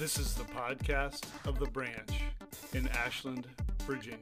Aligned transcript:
This 0.00 0.18
is 0.18 0.32
the 0.32 0.44
podcast 0.44 1.26
of 1.46 1.58
the 1.58 1.66
branch 1.66 2.22
in 2.72 2.88
Ashland, 2.88 3.46
Virginia. 3.82 4.18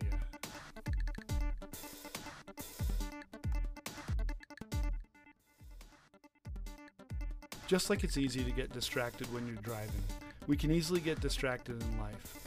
Just 7.68 7.90
like 7.90 8.02
it's 8.02 8.16
easy 8.16 8.42
to 8.42 8.50
get 8.50 8.72
distracted 8.72 9.32
when 9.32 9.46
you're 9.46 9.54
driving, 9.62 10.02
we 10.48 10.56
can 10.56 10.72
easily 10.72 10.98
get 10.98 11.20
distracted 11.20 11.80
in 11.80 12.00
life. 12.00 12.40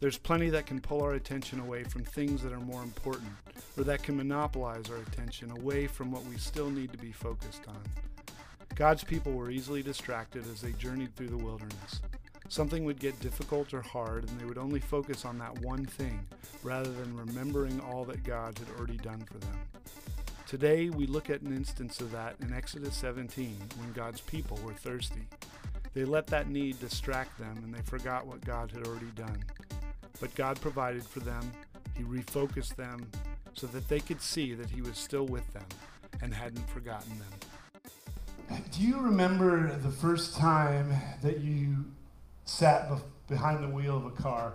There's 0.00 0.18
plenty 0.18 0.50
that 0.50 0.66
can 0.66 0.80
pull 0.80 1.02
our 1.02 1.12
attention 1.12 1.60
away 1.60 1.84
from 1.84 2.02
things 2.02 2.42
that 2.42 2.52
are 2.52 2.58
more 2.58 2.82
important, 2.82 3.30
or 3.78 3.84
that 3.84 4.02
can 4.02 4.16
monopolize 4.16 4.90
our 4.90 4.96
attention 4.96 5.52
away 5.52 5.86
from 5.86 6.10
what 6.10 6.24
we 6.24 6.36
still 6.36 6.68
need 6.68 6.90
to 6.90 6.98
be 6.98 7.12
focused 7.12 7.62
on. 7.68 7.80
God's 8.74 9.04
people 9.04 9.34
were 9.34 9.50
easily 9.50 9.84
distracted 9.84 10.44
as 10.48 10.60
they 10.60 10.72
journeyed 10.72 11.14
through 11.14 11.28
the 11.28 11.36
wilderness. 11.36 12.00
Something 12.52 12.84
would 12.84 13.00
get 13.00 13.18
difficult 13.20 13.72
or 13.72 13.80
hard, 13.80 14.28
and 14.28 14.38
they 14.38 14.44
would 14.44 14.58
only 14.58 14.78
focus 14.78 15.24
on 15.24 15.38
that 15.38 15.62
one 15.62 15.86
thing 15.86 16.20
rather 16.62 16.92
than 16.92 17.16
remembering 17.16 17.80
all 17.80 18.04
that 18.04 18.24
God 18.24 18.58
had 18.58 18.68
already 18.76 18.98
done 18.98 19.22
for 19.22 19.38
them. 19.38 19.58
Today, 20.46 20.90
we 20.90 21.06
look 21.06 21.30
at 21.30 21.40
an 21.40 21.56
instance 21.56 22.02
of 22.02 22.12
that 22.12 22.36
in 22.42 22.52
Exodus 22.52 22.94
17 22.94 23.56
when 23.78 23.92
God's 23.94 24.20
people 24.20 24.58
were 24.66 24.74
thirsty. 24.74 25.26
They 25.94 26.04
let 26.04 26.26
that 26.26 26.50
need 26.50 26.78
distract 26.78 27.38
them 27.38 27.56
and 27.64 27.74
they 27.74 27.80
forgot 27.80 28.26
what 28.26 28.44
God 28.44 28.70
had 28.70 28.86
already 28.86 29.12
done. 29.16 29.42
But 30.20 30.34
God 30.34 30.60
provided 30.60 31.04
for 31.04 31.20
them, 31.20 31.50
He 31.96 32.02
refocused 32.02 32.76
them 32.76 33.08
so 33.54 33.66
that 33.68 33.88
they 33.88 34.00
could 34.00 34.20
see 34.20 34.52
that 34.52 34.68
He 34.68 34.82
was 34.82 34.98
still 34.98 35.24
with 35.24 35.50
them 35.54 35.64
and 36.20 36.34
hadn't 36.34 36.68
forgotten 36.68 37.18
them. 37.18 38.60
Do 38.72 38.82
you 38.82 39.00
remember 39.00 39.74
the 39.78 39.90
first 39.90 40.36
time 40.36 40.92
that 41.22 41.40
you 41.40 41.86
sat 42.52 42.90
bef- 42.90 43.02
behind 43.28 43.64
the 43.64 43.68
wheel 43.68 43.96
of 43.96 44.04
a 44.04 44.10
car? 44.10 44.52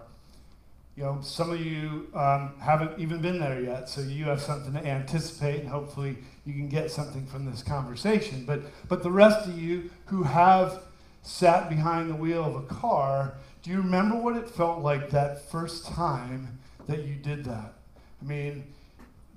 You 0.95 1.03
know, 1.03 1.19
some 1.21 1.51
of 1.51 1.59
you 1.59 2.07
um, 2.13 2.53
haven't 2.59 2.99
even 2.99 3.21
been 3.21 3.39
there 3.39 3.61
yet, 3.61 3.89
so 3.89 4.01
you 4.01 4.25
have 4.25 4.41
something 4.41 4.73
to 4.73 4.85
anticipate, 4.85 5.61
and 5.61 5.69
hopefully 5.69 6.17
you 6.45 6.53
can 6.53 6.69
get 6.69 6.89
something 6.89 7.25
from 7.27 7.45
this 7.45 7.61
conversation. 7.61 8.45
But, 8.45 8.61
but 8.87 9.03
the 9.03 9.11
rest 9.11 9.47
of 9.47 9.59
you 9.59 9.89
who 10.05 10.23
have 10.23 10.83
sat 11.21 11.69
behind 11.69 12.09
the 12.09 12.15
wheel 12.15 12.43
of 12.43 12.55
a 12.55 12.65
car, 12.67 13.35
do 13.61 13.69
you 13.71 13.77
remember 13.77 14.15
what 14.15 14.35
it 14.35 14.49
felt 14.49 14.79
like 14.79 15.09
that 15.11 15.49
first 15.51 15.85
time 15.85 16.59
that 16.87 17.03
you 17.03 17.15
did 17.15 17.45
that? 17.45 17.73
I 18.21 18.25
mean, 18.25 18.73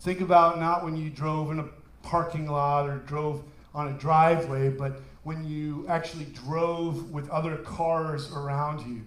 think 0.00 0.20
about 0.20 0.58
not 0.58 0.84
when 0.84 0.96
you 0.96 1.10
drove 1.10 1.50
in 1.50 1.60
a 1.60 1.68
parking 2.02 2.50
lot 2.50 2.88
or 2.88 2.98
drove 2.98 3.42
on 3.74 3.88
a 3.88 3.92
driveway, 3.98 4.70
but 4.70 5.00
when 5.22 5.44
you 5.44 5.86
actually 5.88 6.24
drove 6.26 7.10
with 7.10 7.28
other 7.30 7.56
cars 7.56 8.32
around 8.32 8.80
you. 8.88 9.02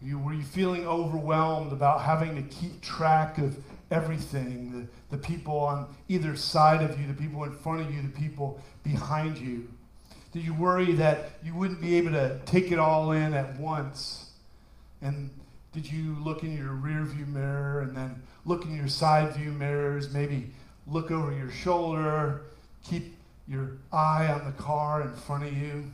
You, 0.00 0.18
were 0.18 0.34
you 0.34 0.42
feeling 0.42 0.86
overwhelmed 0.86 1.72
about 1.72 2.02
having 2.02 2.34
to 2.34 2.42
keep 2.42 2.80
track 2.80 3.38
of 3.38 3.56
everything? 3.92 4.88
The, 5.10 5.16
the 5.16 5.22
people 5.22 5.58
on 5.58 5.94
either 6.08 6.34
side 6.34 6.82
of 6.82 7.00
you, 7.00 7.06
the 7.06 7.14
people 7.14 7.44
in 7.44 7.52
front 7.52 7.82
of 7.82 7.94
you, 7.94 8.02
the 8.02 8.08
people 8.08 8.60
behind 8.82 9.38
you? 9.38 9.68
Did 10.32 10.44
you 10.44 10.54
worry 10.54 10.92
that 10.94 11.32
you 11.44 11.54
wouldn't 11.54 11.80
be 11.80 11.94
able 11.96 12.12
to 12.12 12.40
take 12.46 12.72
it 12.72 12.78
all 12.78 13.12
in 13.12 13.34
at 13.34 13.56
once? 13.58 14.30
And 15.02 15.30
did 15.72 15.90
you 15.90 16.16
look 16.24 16.42
in 16.42 16.56
your 16.56 16.72
rear 16.72 17.04
view 17.04 17.26
mirror 17.26 17.82
and 17.82 17.96
then 17.96 18.22
look 18.44 18.64
in 18.64 18.76
your 18.76 18.88
side 18.88 19.34
view 19.34 19.52
mirrors, 19.52 20.12
maybe 20.12 20.50
look 20.86 21.10
over 21.10 21.32
your 21.32 21.50
shoulder, 21.50 22.42
keep 22.82 23.14
your 23.46 23.78
eye 23.92 24.28
on 24.28 24.44
the 24.44 24.52
car 24.52 25.02
in 25.02 25.12
front 25.14 25.44
of 25.44 25.52
you? 25.56 25.84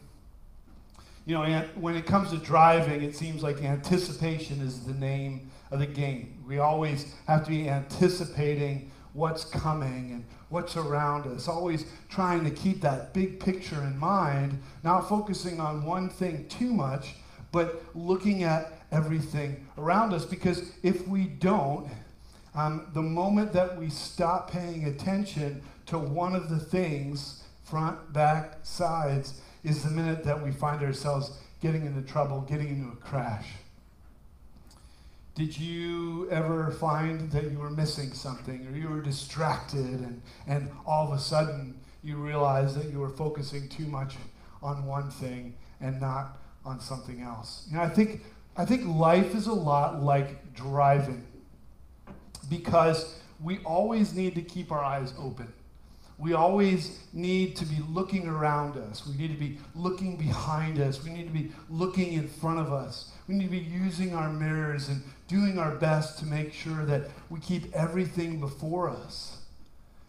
You 1.26 1.34
know, 1.34 1.64
when 1.74 1.94
it 1.94 2.06
comes 2.06 2.30
to 2.30 2.38
driving, 2.38 3.02
it 3.02 3.14
seems 3.14 3.42
like 3.42 3.62
anticipation 3.62 4.60
is 4.60 4.84
the 4.84 4.94
name 4.94 5.50
of 5.70 5.78
the 5.78 5.86
game. 5.86 6.42
We 6.46 6.58
always 6.58 7.12
have 7.26 7.44
to 7.44 7.50
be 7.50 7.68
anticipating 7.68 8.90
what's 9.12 9.44
coming 9.44 10.12
and 10.12 10.24
what's 10.48 10.76
around 10.76 11.26
us, 11.26 11.48
always 11.48 11.84
trying 12.08 12.44
to 12.44 12.50
keep 12.50 12.80
that 12.80 13.12
big 13.12 13.40
picture 13.40 13.82
in 13.82 13.98
mind, 13.98 14.58
not 14.82 15.08
focusing 15.08 15.60
on 15.60 15.84
one 15.84 16.08
thing 16.08 16.48
too 16.48 16.72
much, 16.72 17.16
but 17.52 17.82
looking 17.94 18.44
at 18.44 18.72
everything 18.92 19.66
around 19.76 20.14
us. 20.14 20.24
Because 20.24 20.72
if 20.82 21.06
we 21.06 21.24
don't, 21.24 21.90
um, 22.54 22.86
the 22.94 23.02
moment 23.02 23.52
that 23.52 23.76
we 23.76 23.90
stop 23.90 24.50
paying 24.50 24.84
attention 24.84 25.62
to 25.86 25.98
one 25.98 26.34
of 26.34 26.48
the 26.48 26.58
things, 26.58 27.42
front, 27.68 28.12
back, 28.12 28.58
sides, 28.62 29.40
is 29.64 29.82
the 29.82 29.90
minute 29.90 30.24
that 30.24 30.42
we 30.42 30.50
find 30.50 30.82
ourselves 30.82 31.38
getting 31.60 31.84
into 31.84 32.02
trouble, 32.02 32.40
getting 32.42 32.68
into 32.68 32.92
a 32.92 32.96
crash. 32.96 33.46
Did 35.34 35.56
you 35.56 36.28
ever 36.30 36.72
find 36.72 37.30
that 37.30 37.50
you 37.50 37.58
were 37.58 37.70
missing 37.70 38.12
something 38.12 38.66
or 38.66 38.76
you 38.76 38.88
were 38.88 39.00
distracted 39.00 40.00
and, 40.00 40.20
and 40.46 40.70
all 40.84 41.06
of 41.06 41.16
a 41.16 41.20
sudden 41.20 41.78
you 42.02 42.16
realized 42.16 42.76
that 42.76 42.90
you 42.90 42.98
were 42.98 43.10
focusing 43.10 43.68
too 43.68 43.86
much 43.86 44.16
on 44.62 44.84
one 44.84 45.10
thing 45.10 45.54
and 45.80 46.00
not 46.00 46.38
on 46.64 46.80
something 46.80 47.20
else? 47.20 47.66
You 47.70 47.76
know, 47.76 47.82
I 47.84 47.88
think, 47.88 48.22
I 48.56 48.64
think 48.64 48.84
life 48.86 49.34
is 49.34 49.46
a 49.46 49.52
lot 49.52 50.02
like 50.02 50.54
driving 50.54 51.24
because 52.50 53.20
we 53.40 53.58
always 53.58 54.14
need 54.14 54.34
to 54.34 54.42
keep 54.42 54.72
our 54.72 54.82
eyes 54.82 55.12
open. 55.18 55.52
We 56.18 56.32
always 56.32 56.98
need 57.12 57.54
to 57.56 57.64
be 57.64 57.78
looking 57.88 58.26
around 58.26 58.76
us. 58.76 59.06
We 59.06 59.16
need 59.16 59.30
to 59.30 59.38
be 59.38 59.58
looking 59.76 60.16
behind 60.16 60.80
us. 60.80 61.04
We 61.04 61.10
need 61.10 61.28
to 61.28 61.32
be 61.32 61.52
looking 61.70 62.14
in 62.14 62.28
front 62.28 62.58
of 62.58 62.72
us. 62.72 63.12
We 63.28 63.36
need 63.36 63.44
to 63.44 63.50
be 63.50 63.58
using 63.58 64.14
our 64.14 64.28
mirrors 64.28 64.88
and 64.88 65.02
doing 65.28 65.58
our 65.58 65.76
best 65.76 66.18
to 66.18 66.26
make 66.26 66.52
sure 66.52 66.84
that 66.86 67.08
we 67.30 67.38
keep 67.38 67.72
everything 67.72 68.40
before 68.40 68.90
us. 68.90 69.38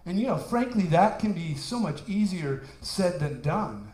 And 0.06 0.19
you 0.19 0.28
know, 0.28 0.38
frankly, 0.38 0.84
that 0.88 1.19
can 1.19 1.34
be 1.34 1.53
so 1.53 1.78
much 1.78 2.02
easier 2.08 2.64
said 2.81 3.19
than 3.19 3.42
done. 3.42 3.94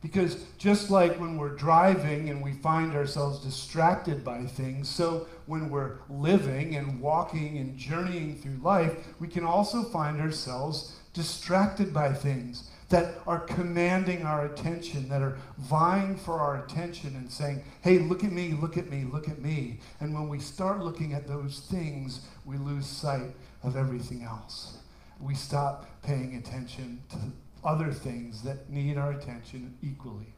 Because 0.00 0.44
just 0.58 0.90
like 0.90 1.20
when 1.20 1.36
we're 1.36 1.54
driving 1.54 2.28
and 2.28 2.42
we 2.42 2.54
find 2.54 2.94
ourselves 2.94 3.38
distracted 3.38 4.24
by 4.24 4.44
things, 4.46 4.88
so 4.88 5.28
when 5.46 5.70
we're 5.70 5.98
living 6.08 6.74
and 6.74 7.00
walking 7.00 7.58
and 7.58 7.76
journeying 7.76 8.36
through 8.36 8.56
life, 8.62 8.96
we 9.20 9.28
can 9.28 9.44
also 9.44 9.84
find 9.84 10.20
ourselves 10.20 10.96
distracted 11.12 11.92
by 11.92 12.12
things 12.12 12.70
that 12.88 13.14
are 13.26 13.40
commanding 13.40 14.22
our 14.22 14.44
attention, 14.44 15.08
that 15.08 15.22
are 15.22 15.38
vying 15.58 16.14
for 16.14 16.40
our 16.40 16.62
attention 16.62 17.16
and 17.16 17.30
saying, 17.30 17.62
hey, 17.80 17.98
look 17.98 18.22
at 18.22 18.32
me, 18.32 18.52
look 18.52 18.76
at 18.76 18.90
me, 18.90 19.04
look 19.10 19.28
at 19.28 19.40
me. 19.40 19.80
And 20.00 20.12
when 20.12 20.28
we 20.28 20.38
start 20.38 20.80
looking 20.80 21.14
at 21.14 21.26
those 21.26 21.60
things, 21.70 22.20
we 22.44 22.58
lose 22.58 22.86
sight 22.86 23.30
of 23.62 23.76
everything 23.76 24.22
else. 24.22 24.76
We 25.20 25.34
stop 25.34 25.86
paying 26.02 26.36
attention 26.36 27.02
to 27.10 27.16
other 27.64 27.92
things 27.92 28.42
that 28.42 28.68
need 28.68 28.98
our 28.98 29.12
attention 29.12 29.74
equally. 29.82 30.34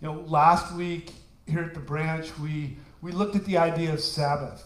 You 0.00 0.08
know, 0.08 0.24
last 0.26 0.72
week 0.74 1.12
here 1.46 1.62
at 1.62 1.74
the 1.74 1.80
branch, 1.80 2.38
we, 2.38 2.76
we 3.02 3.10
looked 3.10 3.34
at 3.34 3.44
the 3.44 3.58
idea 3.58 3.92
of 3.92 4.00
Sabbath 4.00 4.64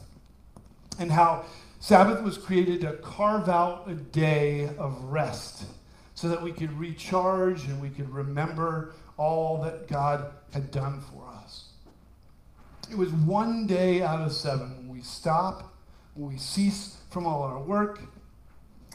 and 0.98 1.10
how 1.10 1.44
Sabbath 1.82 2.22
was 2.22 2.36
created 2.36 2.82
to 2.82 2.92
carve 2.98 3.48
out 3.48 3.88
a 3.88 3.94
day 3.94 4.68
of 4.78 5.02
rest 5.04 5.64
so 6.14 6.28
that 6.28 6.42
we 6.42 6.52
could 6.52 6.70
recharge 6.78 7.64
and 7.64 7.80
we 7.80 7.88
could 7.88 8.10
remember 8.10 8.92
all 9.16 9.62
that 9.62 9.88
God 9.88 10.30
had 10.52 10.70
done 10.70 11.00
for 11.00 11.26
us. 11.26 11.70
It 12.90 12.98
was 12.98 13.10
one 13.12 13.66
day 13.66 14.02
out 14.02 14.20
of 14.20 14.32
seven 14.32 14.76
when 14.76 14.88
we 14.88 15.00
stop, 15.00 15.74
when 16.14 16.28
we 16.28 16.36
cease 16.36 16.98
from 17.08 17.26
all 17.26 17.42
our 17.42 17.62
work, 17.62 18.00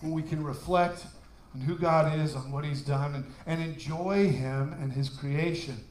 when 0.01 0.11
we 0.11 0.21
can 0.21 0.43
reflect 0.43 1.07
on 1.55 1.61
who 1.61 1.75
God 1.79 2.19
is, 2.19 2.35
on 2.35 2.51
what 2.51 2.65
He's 2.65 2.81
done, 2.81 3.15
and, 3.15 3.25
and 3.47 3.63
enjoy 3.63 4.29
Him 4.29 4.75
and 4.79 4.93
His 4.93 5.09
creation. 5.09 5.83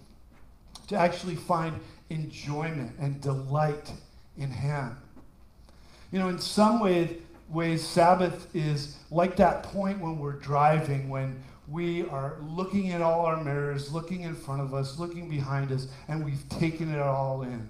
To 0.88 0.97
actually 0.97 1.35
find 1.35 1.81
enjoyment 2.11 2.93
and 3.00 3.20
delight 3.20 3.90
in 4.37 4.50
Him. 4.50 4.97
You 6.14 6.20
know, 6.20 6.28
in 6.28 6.38
some 6.38 6.78
way, 6.78 7.16
ways, 7.49 7.84
Sabbath 7.84 8.46
is 8.55 8.99
like 9.11 9.34
that 9.38 9.64
point 9.64 9.99
when 9.99 10.20
we're 10.20 10.38
driving, 10.38 11.08
when 11.08 11.43
we 11.66 12.05
are 12.05 12.37
looking 12.40 12.93
at 12.93 13.02
all 13.02 13.26
our 13.26 13.43
mirrors, 13.43 13.93
looking 13.93 14.20
in 14.20 14.37
front 14.37 14.61
of 14.61 14.72
us, 14.72 14.96
looking 14.96 15.28
behind 15.28 15.72
us, 15.72 15.88
and 16.06 16.25
we've 16.25 16.49
taken 16.49 16.94
it 16.94 17.00
all 17.00 17.43
in. 17.43 17.69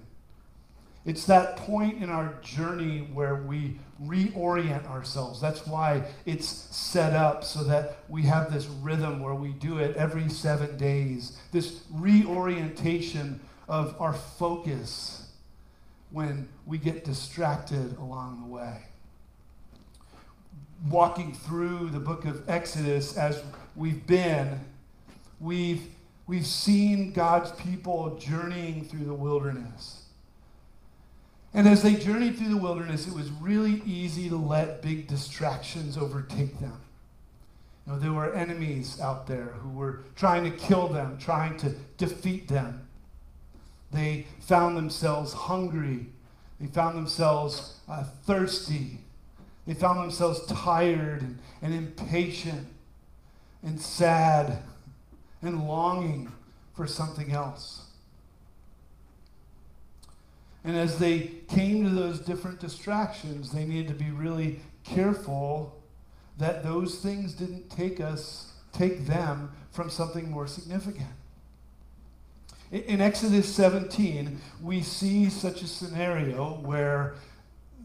It's 1.05 1.25
that 1.25 1.57
point 1.57 2.03
in 2.03 2.11
our 2.11 2.35
journey 2.43 3.09
where 3.15 3.33
we 3.33 3.79
reorient 4.03 4.87
ourselves. 4.91 5.41
That's 5.41 5.65
why 5.65 6.03
it's 6.27 6.47
set 6.47 7.13
up 7.13 7.43
so 7.43 7.63
that 7.63 7.97
we 8.09 8.21
have 8.23 8.53
this 8.53 8.67
rhythm 8.67 9.21
where 9.21 9.33
we 9.33 9.53
do 9.53 9.79
it 9.79 9.97
every 9.97 10.29
seven 10.29 10.77
days. 10.77 11.35
This 11.51 11.81
reorientation 11.91 13.39
of 13.67 13.99
our 13.99 14.13
focus 14.13 15.24
when 16.11 16.47
we 16.65 16.77
get 16.77 17.03
distracted 17.03 17.97
along 17.97 18.41
the 18.41 18.47
way. 18.47 18.83
Walking 20.89 21.33
through 21.33 21.89
the 21.89 21.99
book 21.99 22.25
of 22.25 22.47
Exodus 22.49 23.17
as 23.17 23.41
we've 23.75 24.05
been, 24.05 24.59
we've 25.39 25.87
We've 26.27 26.45
seen 26.45 27.11
God's 27.11 27.51
people 27.51 28.17
journeying 28.17 28.85
through 28.85 29.05
the 29.05 29.13
wilderness. 29.13 30.05
And 31.53 31.67
as 31.67 31.83
they 31.83 31.93
journeyed 31.93 32.37
through 32.37 32.49
the 32.49 32.57
wilderness, 32.57 33.07
it 33.07 33.13
was 33.13 33.29
really 33.29 33.81
easy 33.85 34.27
to 34.29 34.35
let 34.35 34.81
big 34.81 35.07
distractions 35.07 35.97
overtake 35.97 36.59
them. 36.59 36.81
You 37.85 37.93
know, 37.93 37.99
there 37.99 38.11
were 38.11 38.33
enemies 38.33 38.99
out 38.99 39.27
there 39.27 39.53
who 39.59 39.69
were 39.69 40.03
trying 40.15 40.43
to 40.43 40.57
kill 40.57 40.87
them, 40.87 41.17
trying 41.19 41.57
to 41.57 41.69
defeat 41.97 42.47
them. 42.47 42.84
They 43.91 44.27
found 44.39 44.77
themselves 44.77 45.33
hungry. 45.33 46.07
They 46.59 46.67
found 46.67 46.97
themselves 46.97 47.79
uh, 47.87 48.03
thirsty. 48.25 48.99
They 49.67 49.73
found 49.73 49.99
themselves 49.99 50.45
tired 50.45 51.21
and, 51.21 51.39
and 51.61 51.73
impatient 51.73 52.67
and 53.63 53.79
sad 53.81 54.59
and 55.41 55.67
longing 55.67 56.31
for 56.75 56.87
something 56.87 57.31
else. 57.31 57.85
And 60.63 60.75
as 60.75 60.97
they 60.97 61.31
came 61.47 61.83
to 61.83 61.89
those 61.89 62.19
different 62.19 62.59
distractions, 62.59 63.51
they 63.51 63.65
needed 63.65 63.87
to 63.89 63.93
be 63.93 64.09
really 64.09 64.59
careful 64.83 65.81
that 66.37 66.63
those 66.63 66.99
things 66.99 67.33
didn't 67.33 67.69
take 67.69 67.99
us, 67.99 68.51
take 68.73 69.05
them 69.05 69.51
from 69.71 69.89
something 69.89 70.29
more 70.29 70.47
significant. 70.47 71.09
In 72.71 72.99
Exodus 72.99 73.53
17, 73.53 74.39
we 74.61 74.81
see 74.81 75.29
such 75.29 75.61
a 75.61 75.67
scenario 75.67 76.55
where 76.63 77.15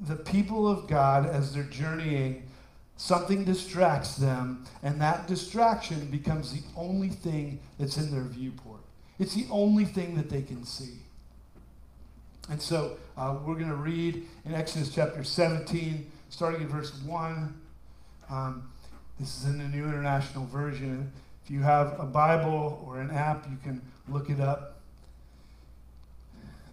the 0.06 0.16
people 0.16 0.66
of 0.66 0.86
God, 0.86 1.26
as 1.26 1.52
they're 1.54 1.64
journeying, 1.64 2.48
something 2.96 3.44
distracts 3.44 4.16
them, 4.16 4.64
and 4.82 5.00
that 5.00 5.26
distraction 5.26 6.06
becomes 6.10 6.52
the 6.52 6.62
only 6.76 7.08
thing 7.08 7.60
that's 7.78 7.98
in 7.98 8.10
their 8.10 8.24
viewport. 8.24 8.80
It's 9.18 9.34
the 9.34 9.46
only 9.50 9.84
thing 9.84 10.16
that 10.16 10.30
they 10.30 10.42
can 10.42 10.64
see. 10.64 10.94
And 12.48 12.60
so 12.60 12.96
uh, 13.16 13.36
we're 13.44 13.54
going 13.54 13.68
to 13.68 13.74
read 13.74 14.26
in 14.46 14.54
Exodus 14.54 14.94
chapter 14.94 15.22
17, 15.22 16.10
starting 16.30 16.62
in 16.62 16.68
verse 16.68 16.94
1. 17.02 17.60
Um, 18.30 18.70
this 19.18 19.38
is 19.38 19.44
in 19.44 19.58
the 19.58 19.64
New 19.64 19.84
International 19.84 20.46
Version. 20.46 21.12
If 21.44 21.50
you 21.50 21.60
have 21.60 22.00
a 22.00 22.06
Bible 22.06 22.82
or 22.86 23.00
an 23.00 23.10
app, 23.10 23.46
you 23.50 23.58
can 23.62 23.82
look 24.12 24.30
it 24.30 24.40
up. 24.40 24.80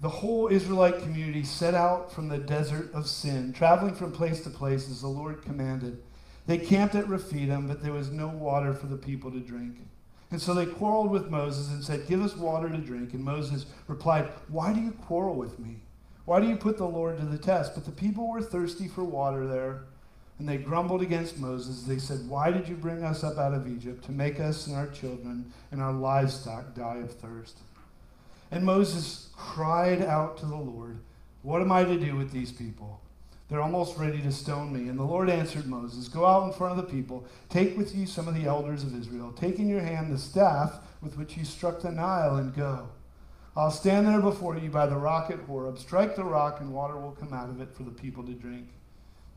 The 0.02 0.10
whole 0.10 0.48
Israelite 0.48 1.02
community 1.02 1.44
set 1.44 1.74
out 1.74 2.12
from 2.12 2.28
the 2.28 2.38
desert 2.38 2.94
of 2.94 3.08
sin, 3.08 3.52
traveling 3.52 3.96
from 3.96 4.12
place 4.12 4.42
to 4.42 4.50
place 4.50 4.90
as 4.90 5.02
the 5.02 5.08
Lord 5.08 5.42
commanded. 5.42 6.02
They 6.46 6.58
camped 6.58 6.96
at 6.96 7.10
Rephidim, 7.10 7.68
but 7.68 7.82
there 7.82 7.94
was 7.94 8.12
no 8.12 8.28
water 8.28 8.74
for 8.74 8.86
the 8.86 8.96
people 8.96 9.32
to 9.32 9.40
drink. 9.40 9.80
And 10.30 10.42
so 10.42 10.54
they 10.54 10.66
quarreled 10.66 11.10
with 11.10 11.30
Moses 11.30 11.70
and 11.70 11.84
said, 11.84 12.08
Give 12.08 12.22
us 12.22 12.36
water 12.36 12.70
to 12.70 12.78
drink. 12.78 13.14
And 13.14 13.24
Moses 13.24 13.66
replied, 13.88 14.30
Why 14.50 14.74
do 14.74 14.82
you 14.82 14.92
quarrel 14.92 15.36
with 15.36 15.58
me? 15.58 15.78
Why 16.26 16.42
do 16.42 16.48
you 16.48 16.58
put 16.58 16.78
the 16.78 16.86
Lord 16.86 17.18
to 17.18 17.26
the 17.26 17.38
test? 17.38 17.74
But 17.74 17.86
the 17.86 17.92
people 17.92 18.30
were 18.30 18.42
thirsty 18.42 18.88
for 18.88 19.04
water 19.04 19.48
there, 19.48 19.84
and 20.40 20.48
they 20.48 20.58
grumbled 20.58 21.02
against 21.02 21.40
Moses. 21.40 21.84
They 21.84 21.98
said, 21.98 22.28
Why 22.28 22.52
did 22.52 22.68
you 22.68 22.76
bring 22.76 23.04
us 23.04 23.24
up 23.24 23.38
out 23.38 23.54
of 23.54 23.68
Egypt 23.68 24.04
to 24.06 24.12
make 24.12 24.40
us 24.40 24.68
and 24.68 24.76
our 24.76 24.88
children 24.88 25.52
and 25.72 25.82
our 25.82 25.94
livestock 25.94 26.76
die 26.76 26.98
of 26.98 27.12
thirst? 27.12 27.58
And 28.52 28.64
Moses 28.64 29.30
cried 29.36 30.02
out 30.02 30.38
to 30.38 30.46
the 30.46 30.56
Lord, 30.56 31.00
What 31.42 31.62
am 31.62 31.72
I 31.72 31.84
to 31.84 32.00
do 32.00 32.16
with 32.16 32.32
these 32.32 32.52
people? 32.52 33.02
They're 33.50 33.62
almost 33.62 33.98
ready 33.98 34.22
to 34.22 34.32
stone 34.32 34.74
me. 34.74 34.90
And 34.90 35.00
the 35.00 35.04
Lord 35.04 35.30
answered 35.30 35.68
Moses, 35.68 36.08
Go 36.08 36.26
out 36.26 36.48
in 36.48 36.54
front 36.54 36.78
of 36.78 36.86
the 36.86 36.92
people. 36.92 37.26
Take 37.50 37.78
with 37.78 37.96
you 37.96 38.06
some 38.06 38.28
of 38.28 38.36
the 38.36 38.46
elders 38.46 38.84
of 38.84 38.98
Israel. 38.98 39.32
Take 39.32 39.58
in 39.58 39.70
your 39.70 39.82
hand 39.82 40.12
the 40.12 40.18
staff 40.18 40.80
with 41.02 41.18
which 41.18 41.38
you 41.38 41.46
struck 41.46 41.82
the 41.82 41.92
Nile, 41.92 42.36
and 42.36 42.54
go. 42.54 42.90
I'll 43.56 43.72
stand 43.72 44.08
there 44.08 44.22
before 44.22 44.58
you 44.58 44.70
by 44.70 44.86
the 44.86 44.98
rock 44.98 45.32
at 45.32 45.40
Horeb. 45.40 45.80
Strike 45.80 46.16
the 46.16 46.24
rock, 46.24 46.60
and 46.60 46.74
water 46.74 46.98
will 46.98 47.14
come 47.14 47.34
out 47.34 47.50
of 47.50 47.62
it 47.62 47.74
for 47.74 47.84
the 47.84 47.92
people 47.92 48.24
to 48.24 48.34
drink. 48.34 48.68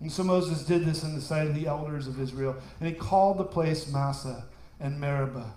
And 0.00 0.10
so 0.10 0.24
Moses 0.24 0.64
did 0.64 0.86
this 0.86 1.02
in 1.02 1.14
the 1.14 1.20
sight 1.20 1.46
of 1.46 1.54
the 1.54 1.66
elders 1.66 2.06
of 2.06 2.20
Israel. 2.20 2.56
And 2.80 2.88
he 2.88 2.94
called 2.94 3.38
the 3.38 3.44
place 3.44 3.92
Massah 3.92 4.46
and 4.80 4.98
Meribah 4.98 5.54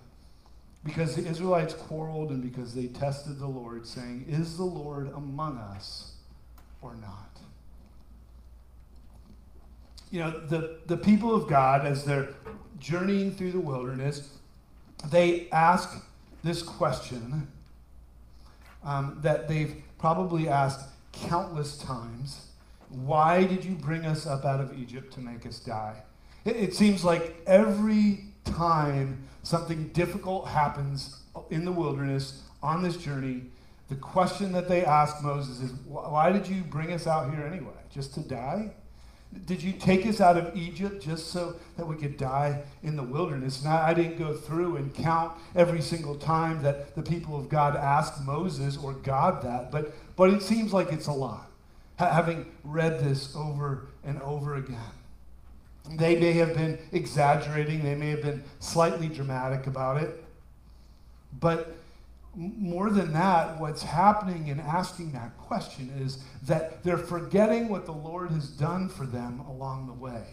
because 0.83 1.15
the 1.15 1.25
Israelites 1.25 1.73
quarreled 1.73 2.29
and 2.29 2.41
because 2.41 2.73
they 2.73 2.87
tested 2.87 3.39
the 3.39 3.47
Lord, 3.47 3.87
saying, 3.87 4.25
Is 4.27 4.57
the 4.57 4.65
Lord 4.65 5.11
among 5.13 5.57
us 5.57 6.15
or 6.81 6.95
not? 6.95 7.33
you 10.13 10.19
know, 10.19 10.29
the, 10.29 10.77
the 10.85 10.95
people 10.95 11.33
of 11.33 11.47
God, 11.47 11.87
as 11.87 12.05
they're 12.05 12.29
journeying 12.79 13.31
through 13.31 13.51
the 13.51 13.59
wilderness, 13.59 14.29
they 15.07 15.49
ask 15.51 16.05
this 16.43 16.61
question 16.61 17.47
um, 18.83 19.17
that 19.23 19.47
they've 19.47 19.81
probably 19.97 20.47
asked 20.47 20.87
countless 21.13 21.79
times 21.79 22.49
Why 22.93 23.43
did 23.43 23.65
you 23.65 23.75
bring 23.75 24.05
us 24.05 24.25
up 24.25 24.45
out 24.45 24.59
of 24.59 24.77
Egypt 24.77 25.13
to 25.13 25.19
make 25.19 25.45
us 25.45 25.59
die? 25.59 26.03
It, 26.45 26.55
it 26.55 26.73
seems 26.75 27.03
like 27.03 27.35
every 27.47 28.25
time 28.45 29.23
something 29.43 29.89
difficult 29.89 30.47
happens 30.47 31.21
in 31.49 31.65
the 31.65 31.71
wilderness 31.71 32.43
on 32.61 32.83
this 32.83 32.97
journey, 32.97 33.43
the 33.89 33.95
question 33.95 34.51
that 34.53 34.67
they 34.67 34.85
ask 34.85 35.23
Moses 35.23 35.61
is, 35.61 35.71
Why 35.85 36.31
did 36.31 36.47
you 36.47 36.63
bring 36.63 36.93
us 36.93 37.07
out 37.07 37.33
here 37.33 37.45
anyway? 37.45 37.73
Just 37.91 38.13
to 38.15 38.21
die? 38.21 38.71
Did 39.45 39.61
you 39.63 39.73
take 39.73 40.05
us 40.05 40.21
out 40.21 40.37
of 40.37 40.55
Egypt 40.55 41.01
just 41.03 41.31
so 41.31 41.55
that 41.75 41.85
we 41.85 41.95
could 41.95 42.17
die 42.17 42.61
in 42.83 42.95
the 42.95 43.03
wilderness? 43.03 43.63
Now, 43.63 43.81
I, 43.81 43.93
didn't 43.93 44.17
go 44.17 44.33
through 44.35 44.77
and 44.77 44.93
count 44.93 45.33
every 45.55 45.81
single 45.81 46.15
time 46.15 46.61
that 46.63 46.95
the 46.95 47.01
people 47.01 47.37
of 47.37 47.49
God 47.49 47.75
asked 47.75 48.23
Moses 48.23 48.77
or 48.77 48.93
God 48.93 49.41
that, 49.43 49.71
but, 49.71 49.93
but 50.15 50.29
it 50.29 50.41
seems 50.41 50.71
like 50.71 50.91
it's 50.91 51.07
a 51.07 51.11
lot, 51.11 51.49
having 51.97 52.51
read 52.63 52.99
this 52.99 53.35
over 53.35 53.87
and 54.03 54.21
over 54.21 54.55
again. 54.55 54.79
They 55.91 56.17
may 56.17 56.33
have 56.33 56.53
been 56.53 56.79
exaggerating, 56.91 57.83
they 57.83 57.95
may 57.95 58.09
have 58.09 58.21
been 58.21 58.43
slightly 58.59 59.07
dramatic 59.07 59.67
about 59.67 60.01
it, 60.01 60.23
but 61.39 61.75
more 62.35 62.89
than 62.89 63.13
that, 63.13 63.59
what's 63.59 63.83
happening 63.83 64.47
in 64.47 64.59
asking 64.59 65.11
that 65.11 65.37
question 65.37 65.91
is 65.99 66.23
that 66.43 66.83
they're 66.83 66.97
forgetting 66.97 67.69
what 67.69 67.85
the 67.85 67.91
Lord 67.91 68.31
has 68.31 68.47
done 68.47 68.89
for 68.89 69.05
them 69.05 69.41
along 69.41 69.87
the 69.87 69.93
way. 69.93 70.23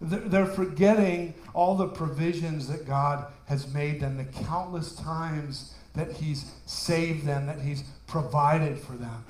They're 0.00 0.46
forgetting 0.46 1.34
all 1.52 1.76
the 1.76 1.86
provisions 1.86 2.66
that 2.68 2.86
God 2.86 3.26
has 3.46 3.72
made 3.72 4.00
them, 4.00 4.16
the 4.16 4.24
countless 4.24 4.94
times 4.96 5.74
that 5.94 6.12
He's 6.12 6.50
saved 6.66 7.26
them, 7.26 7.46
that 7.46 7.60
He's 7.60 7.84
provided 8.06 8.78
for 8.78 8.92
them. 8.92 9.24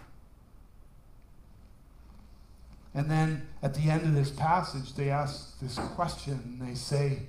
And 2.95 3.11
then 3.11 3.47
at 3.63 3.75
the 3.75 3.91
end 3.91 4.03
of 4.03 4.15
this 4.15 4.31
passage, 4.31 4.95
they 4.95 5.11
ask 5.11 5.59
this 5.61 5.77
question 5.95 6.41
and 6.45 6.69
they 6.69 6.75
say, 6.75 7.21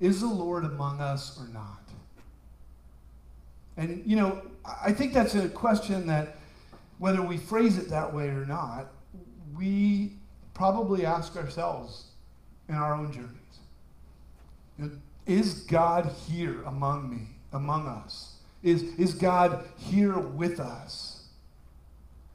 Is 0.00 0.20
the 0.20 0.28
Lord 0.28 0.64
among 0.64 1.00
us 1.00 1.38
or 1.40 1.48
not? 1.48 1.80
And, 3.76 4.02
you 4.06 4.16
know, 4.16 4.42
I 4.84 4.92
think 4.92 5.12
that's 5.12 5.34
a 5.34 5.48
question 5.48 6.06
that, 6.06 6.36
whether 6.98 7.22
we 7.22 7.36
phrase 7.36 7.78
it 7.78 7.88
that 7.88 8.14
way 8.14 8.28
or 8.28 8.46
not, 8.46 8.92
we 9.56 10.12
probably 10.54 11.04
ask 11.04 11.36
ourselves 11.36 12.04
in 12.68 12.74
our 12.74 12.94
own 12.94 13.12
journeys. 13.12 13.30
You 14.78 14.84
know, 14.84 14.90
is 15.26 15.62
God 15.62 16.12
here 16.28 16.62
among 16.62 17.10
me, 17.10 17.26
among 17.52 17.88
us? 17.88 18.36
Is, 18.62 18.82
is 18.98 19.14
God 19.14 19.64
here 19.76 20.18
with 20.18 20.60
us? 20.60 21.24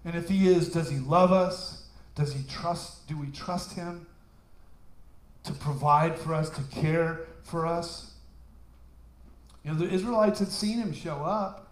And 0.03 0.15
if 0.15 0.27
He 0.27 0.49
is, 0.49 0.69
does 0.69 0.89
He 0.89 0.97
love 0.97 1.31
us? 1.31 1.86
Does 2.17 2.33
He 2.33 2.43
trust? 2.49 3.07
Do 3.07 3.17
we 3.17 3.27
trust 3.27 3.73
Him 3.73 4.07
to 5.43 5.53
provide 5.53 6.17
for 6.19 6.33
us, 6.33 6.49
to 6.49 6.61
care 6.63 7.21
for 7.43 7.65
us? 7.65 8.11
You 9.67 9.73
know, 9.73 9.79
the 9.79 9.89
Israelites 9.93 10.39
had 10.39 10.47
seen 10.47 10.79
him 10.79 10.93
show 10.93 11.17
up. 11.25 11.67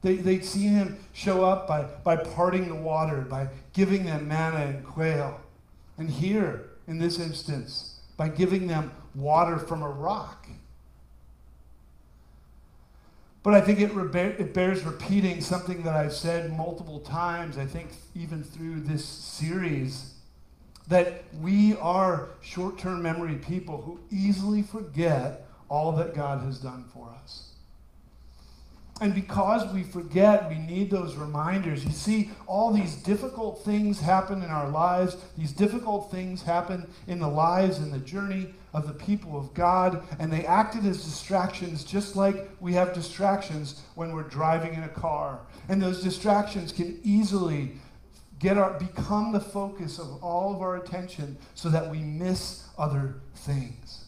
They, 0.00 0.16
they'd 0.16 0.44
seen 0.44 0.70
him 0.70 0.98
show 1.12 1.44
up 1.44 1.68
by, 1.68 1.82
by 1.82 2.16
parting 2.16 2.68
the 2.68 2.74
water, 2.74 3.20
by 3.20 3.48
giving 3.74 4.06
them 4.06 4.28
manna 4.28 4.64
and 4.64 4.84
quail. 4.84 5.38
And 5.98 6.08
here, 6.08 6.70
in 6.88 6.98
this 6.98 7.18
instance, 7.18 8.00
by 8.16 8.28
giving 8.28 8.66
them 8.66 8.92
water 9.14 9.58
from 9.58 9.82
a 9.82 9.88
rock. 9.90 10.41
But 13.42 13.54
I 13.54 13.60
think 13.60 13.80
it, 13.80 13.90
it 13.92 14.54
bears 14.54 14.82
repeating 14.84 15.40
something 15.40 15.82
that 15.82 15.94
I've 15.94 16.12
said 16.12 16.56
multiple 16.56 17.00
times, 17.00 17.58
I 17.58 17.66
think 17.66 17.90
even 18.14 18.44
through 18.44 18.80
this 18.80 19.04
series, 19.04 20.14
that 20.88 21.24
we 21.40 21.76
are 21.76 22.30
short 22.40 22.78
term 22.78 23.02
memory 23.02 23.36
people 23.36 23.82
who 23.82 24.00
easily 24.10 24.62
forget 24.62 25.46
all 25.68 25.92
that 25.92 26.14
God 26.14 26.44
has 26.44 26.58
done 26.58 26.84
for 26.92 27.10
us. 27.22 27.51
And 29.02 29.12
because 29.12 29.66
we 29.74 29.82
forget, 29.82 30.48
we 30.48 30.58
need 30.60 30.88
those 30.88 31.16
reminders. 31.16 31.84
You 31.84 31.90
see, 31.90 32.30
all 32.46 32.72
these 32.72 32.94
difficult 32.94 33.64
things 33.64 33.98
happen 34.00 34.44
in 34.44 34.48
our 34.48 34.68
lives. 34.68 35.16
These 35.36 35.50
difficult 35.50 36.12
things 36.12 36.40
happen 36.40 36.88
in 37.08 37.18
the 37.18 37.26
lives 37.26 37.78
and 37.78 37.92
the 37.92 37.98
journey 37.98 38.54
of 38.72 38.86
the 38.86 38.94
people 38.94 39.36
of 39.36 39.52
God, 39.54 40.04
and 40.20 40.32
they 40.32 40.46
acted 40.46 40.86
as 40.86 41.02
distractions 41.02 41.82
just 41.82 42.14
like 42.14 42.48
we 42.60 42.74
have 42.74 42.94
distractions 42.94 43.82
when 43.96 44.12
we're 44.12 44.22
driving 44.22 44.72
in 44.72 44.84
a 44.84 44.88
car. 44.88 45.40
And 45.68 45.82
those 45.82 46.00
distractions 46.00 46.70
can 46.70 47.00
easily 47.02 47.72
get 48.38 48.56
our 48.56 48.78
become 48.78 49.32
the 49.32 49.40
focus 49.40 49.98
of 49.98 50.22
all 50.22 50.54
of 50.54 50.62
our 50.62 50.76
attention 50.76 51.36
so 51.56 51.68
that 51.70 51.90
we 51.90 51.98
miss 51.98 52.68
other 52.78 53.16
things. 53.34 54.04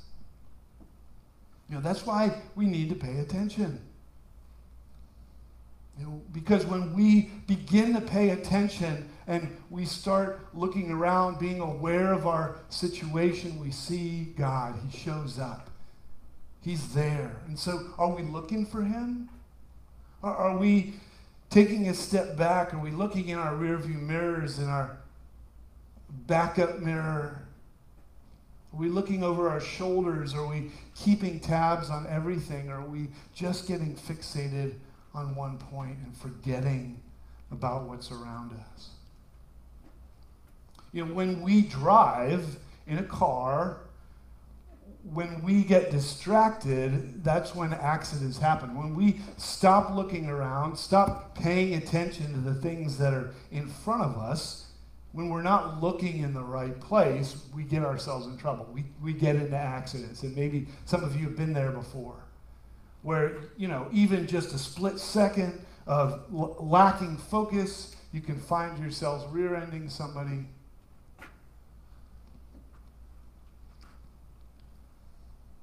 You 1.69 1.75
know, 1.75 1.81
that's 1.81 2.07
why 2.07 2.41
we 2.55 2.67
need 2.67 2.91
to 2.91 2.95
pay 2.95 3.19
attention. 3.19 3.81
You 5.99 6.07
know, 6.07 6.23
because 6.33 6.67
when 6.67 6.93
we 6.93 7.31
begin 7.47 7.95
to 7.95 8.01
pay 8.01 8.31
attention 8.31 9.09
and 9.27 9.57
we 9.71 9.85
start 9.85 10.47
looking 10.53 10.91
around, 10.91 11.39
being 11.39 11.61
aware 11.61 12.13
of 12.13 12.27
our 12.27 12.57
situation, 12.69 13.61
we 13.61 13.71
see 13.71 14.35
God. 14.37 14.75
He 14.89 14.99
shows 14.99 15.39
up. 15.39 15.71
He's 16.61 16.95
there. 16.95 17.37
And 17.47 17.59
so, 17.59 17.91
are 17.99 18.11
we 18.11 18.23
looking 18.23 18.67
for 18.67 18.83
Him? 18.83 19.29
Are 20.23 20.57
we 20.57 20.95
taking 21.51 21.89
a 21.89 21.95
step 21.95 22.37
back? 22.37 22.73
Are 22.73 22.79
we 22.79 22.91
looking 22.91 23.29
in 23.29 23.39
our 23.39 23.53
rearview 23.53 24.01
mirrors, 24.01 24.59
in 24.59 24.69
our 24.69 24.97
backup 26.27 26.81
mirror? 26.81 27.47
Are 28.73 28.77
we 28.77 28.89
looking 28.89 29.23
over 29.23 29.49
our 29.49 29.61
shoulders? 29.61 30.35
Are 30.35 30.47
we 30.47 30.71
keeping 30.97 31.39
tabs 31.39 31.91
on 31.91 32.07
everything? 32.09 32.71
Are 32.71 32.85
we 32.85 33.09
just 33.35 33.69
getting 33.69 33.95
fixated 33.95 34.75
on 35.15 35.35
one 35.35 35.59
point 35.59 35.97
and 36.05 36.17
forgetting 36.17 37.01
about 37.51 37.85
what's 37.85 38.11
around 38.11 38.53
us. 38.53 38.91
You 40.93 41.05
know, 41.05 41.15
when 41.15 41.43
we 41.43 41.63
drive 41.63 42.57
in 42.87 42.99
a 42.99 43.05
car, 43.05 43.79
when 45.13 45.43
we 45.43 45.63
get 45.63 45.91
distracted, 45.91 47.23
that's 47.23 47.55
when 47.55 47.73
accidents 47.75 48.39
happen. 48.39 48.75
When 48.77 48.95
we 48.95 49.21
stop 49.37 49.95
looking 49.95 50.29
around, 50.29 50.77
stop 50.77 51.37
paying 51.37 51.75
attention 51.75 52.33
to 52.33 52.41
the 52.41 52.55
things 52.55 52.97
that 52.99 53.13
are 53.13 53.31
in 53.51 53.69
front 53.69 54.03
of 54.03 54.19
us, 54.19 54.67
when 55.13 55.29
we're 55.29 55.43
not 55.43 55.81
looking 55.81 56.23
in 56.23 56.35
the 56.35 56.43
right 56.43 56.79
place, 56.81 57.37
we 57.55 57.63
get 57.63 57.85
ourselves 57.85 58.27
in 58.27 58.37
trouble. 58.37 58.67
We, 58.73 58.85
we 59.03 59.13
get 59.13 59.37
into 59.37 59.57
accidents. 59.57 60.23
And 60.23 60.35
maybe 60.35 60.67
some 60.87 61.05
of 61.05 61.15
you 61.15 61.27
have 61.27 61.37
been 61.37 61.53
there 61.53 61.71
before 61.71 62.24
where, 63.05 63.37
you 63.57 63.69
know, 63.69 63.87
even 63.93 64.27
just 64.27 64.53
a 64.53 64.59
split 64.59 64.99
second 64.99 65.65
of 65.87 66.25
l- 66.35 66.57
lacking 66.59 67.17
focus, 67.17 67.95
you 68.13 68.21
can 68.21 68.41
find 68.41 68.79
yourselves 68.79 69.25
rear 69.33 69.55
ending 69.55 69.89
somebody. 69.89 70.47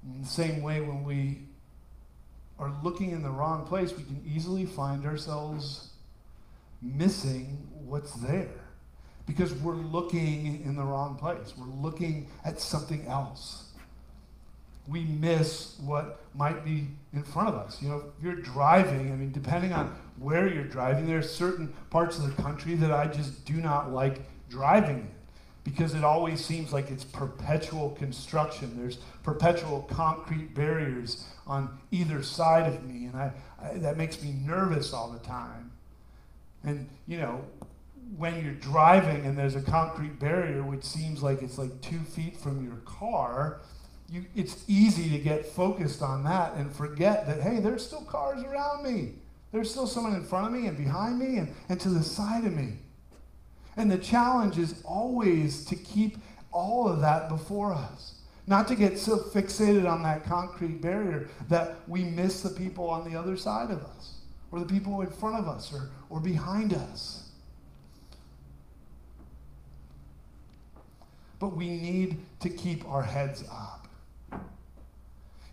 In 0.03 0.21
the 0.21 0.27
same 0.27 0.61
way, 0.61 0.79
when 0.81 1.03
we 1.03 1.39
are 2.59 2.71
looking 2.83 3.11
in 3.11 3.23
the 3.23 3.29
wrong 3.29 3.65
place, 3.65 3.91
we 3.91 4.03
can 4.03 4.21
easily 4.25 4.65
find 4.65 5.05
ourselves 5.05 5.89
missing 6.81 7.67
what's 7.85 8.13
there 8.13 8.49
because 9.25 9.53
we're 9.55 9.73
looking 9.73 10.63
in 10.63 10.75
the 10.75 10.83
wrong 10.83 11.15
place. 11.15 11.53
We're 11.57 11.65
looking 11.65 12.27
at 12.45 12.59
something 12.59 13.05
else 13.07 13.71
we 14.87 15.03
miss 15.05 15.77
what 15.79 16.19
might 16.35 16.65
be 16.65 16.87
in 17.13 17.23
front 17.23 17.49
of 17.49 17.55
us. 17.55 17.81
You 17.81 17.89
know, 17.89 17.97
if 17.97 18.23
you're 18.23 18.35
driving, 18.35 19.11
I 19.11 19.15
mean, 19.15 19.31
depending 19.31 19.73
on 19.73 19.95
where 20.17 20.47
you're 20.47 20.63
driving, 20.63 21.07
there 21.07 21.17
are 21.17 21.23
certain 21.23 21.73
parts 21.89 22.17
of 22.17 22.35
the 22.35 22.41
country 22.41 22.75
that 22.75 22.91
I 22.91 23.07
just 23.07 23.45
do 23.45 23.55
not 23.55 23.91
like 23.91 24.21
driving 24.49 24.99
in 24.99 25.11
because 25.63 25.93
it 25.93 26.03
always 26.03 26.43
seems 26.43 26.73
like 26.73 26.89
it's 26.89 27.03
perpetual 27.03 27.91
construction. 27.91 28.73
There's 28.77 28.97
perpetual 29.23 29.83
concrete 29.83 30.55
barriers 30.55 31.25
on 31.45 31.77
either 31.91 32.23
side 32.23 32.73
of 32.73 32.83
me, 32.83 33.05
and 33.05 33.15
I, 33.15 33.31
I, 33.61 33.77
that 33.77 33.97
makes 33.97 34.21
me 34.23 34.31
nervous 34.31 34.93
all 34.93 35.11
the 35.11 35.19
time. 35.19 35.71
And, 36.63 36.89
you 37.07 37.17
know, 37.17 37.45
when 38.17 38.43
you're 38.43 38.53
driving 38.53 39.25
and 39.25 39.37
there's 39.37 39.55
a 39.55 39.61
concrete 39.61 40.19
barrier 40.19 40.63
which 40.63 40.83
seems 40.83 41.23
like 41.23 41.41
it's 41.41 41.57
like 41.57 41.79
two 41.81 41.99
feet 41.99 42.37
from 42.37 42.65
your 42.65 42.77
car, 42.77 43.61
you, 44.11 44.25
it's 44.35 44.63
easy 44.67 45.09
to 45.09 45.17
get 45.17 45.45
focused 45.45 46.01
on 46.01 46.25
that 46.25 46.55
and 46.55 46.73
forget 46.75 47.25
that, 47.27 47.41
hey, 47.41 47.59
there's 47.59 47.85
still 47.85 48.01
cars 48.01 48.43
around 48.43 48.83
me. 48.83 49.13
There's 49.53 49.71
still 49.71 49.87
someone 49.87 50.13
in 50.15 50.23
front 50.23 50.47
of 50.47 50.51
me 50.51 50.67
and 50.67 50.77
behind 50.77 51.17
me 51.17 51.37
and, 51.37 51.53
and 51.69 51.79
to 51.79 51.89
the 51.89 52.03
side 52.03 52.43
of 52.43 52.53
me. 52.53 52.73
And 53.77 53.89
the 53.89 53.97
challenge 53.97 54.57
is 54.57 54.81
always 54.83 55.63
to 55.65 55.75
keep 55.75 56.17
all 56.51 56.89
of 56.89 56.99
that 57.01 57.29
before 57.29 57.73
us. 57.73 58.15
Not 58.47 58.67
to 58.67 58.75
get 58.75 58.97
so 58.97 59.17
fixated 59.17 59.89
on 59.89 60.03
that 60.03 60.25
concrete 60.25 60.81
barrier 60.81 61.29
that 61.47 61.77
we 61.87 62.03
miss 62.03 62.41
the 62.41 62.49
people 62.49 62.89
on 62.89 63.09
the 63.09 63.17
other 63.17 63.37
side 63.37 63.71
of 63.71 63.81
us, 63.83 64.15
or 64.51 64.59
the 64.59 64.65
people 64.65 64.99
in 65.01 65.09
front 65.09 65.37
of 65.37 65.47
us, 65.47 65.71
or, 65.73 65.89
or 66.09 66.19
behind 66.19 66.73
us. 66.73 67.29
But 71.39 71.55
we 71.55 71.69
need 71.69 72.17
to 72.41 72.49
keep 72.49 72.85
our 72.89 73.03
heads 73.03 73.43
up. 73.49 73.80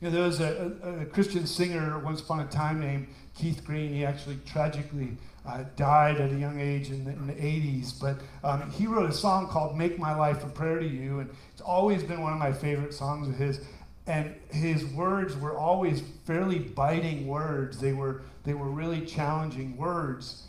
You 0.01 0.09
know, 0.09 0.15
there 0.15 0.27
was 0.27 0.41
a, 0.41 0.73
a, 0.83 1.01
a, 1.01 1.07
Christian 1.07 1.47
singer 1.47 1.99
once 1.99 2.21
upon 2.21 2.39
a 2.41 2.47
time 2.47 2.79
named 2.79 3.09
Keith 3.37 3.65
Green. 3.65 3.93
He 3.93 4.05
actually 4.05 4.39
tragically 4.47 5.17
uh, 5.45 5.65
died 5.75 6.21
at 6.21 6.31
a 6.31 6.37
young 6.37 6.61
age 6.61 6.91
in 6.91 7.05
the, 7.05 7.11
in 7.11 7.27
the 7.27 7.33
80s. 7.33 8.01
But 8.01 8.21
um, 8.45 8.71
he 8.71 8.87
wrote 8.87 9.11
a 9.11 9.13
song 9.13 9.49
called 9.49 9.77
Make 9.77 9.99
My 9.99 10.15
Life 10.15 10.45
a 10.45 10.49
Prayer 10.49 10.79
to 10.79 10.87
You. 10.87 11.19
And 11.19 11.31
it's 11.53 11.63
always 11.63 12.05
been 12.05 12.21
one 12.21 12.33
of 12.33 12.39
my 12.39 12.53
favorite 12.53 12.95
songs 12.95 13.29
of 13.29 13.35
his. 13.35 13.61
And 14.07 14.37
his 14.51 14.85
words 14.87 15.37
were 15.37 15.59
always 15.59 16.03
fairly 16.25 16.61
biting 16.61 17.27
words, 17.27 17.81
they 17.81 17.93
were, 17.93 18.23
they 18.45 18.55
were 18.55 18.71
really 18.71 19.05
challenging 19.05 19.77
words. 19.77 20.45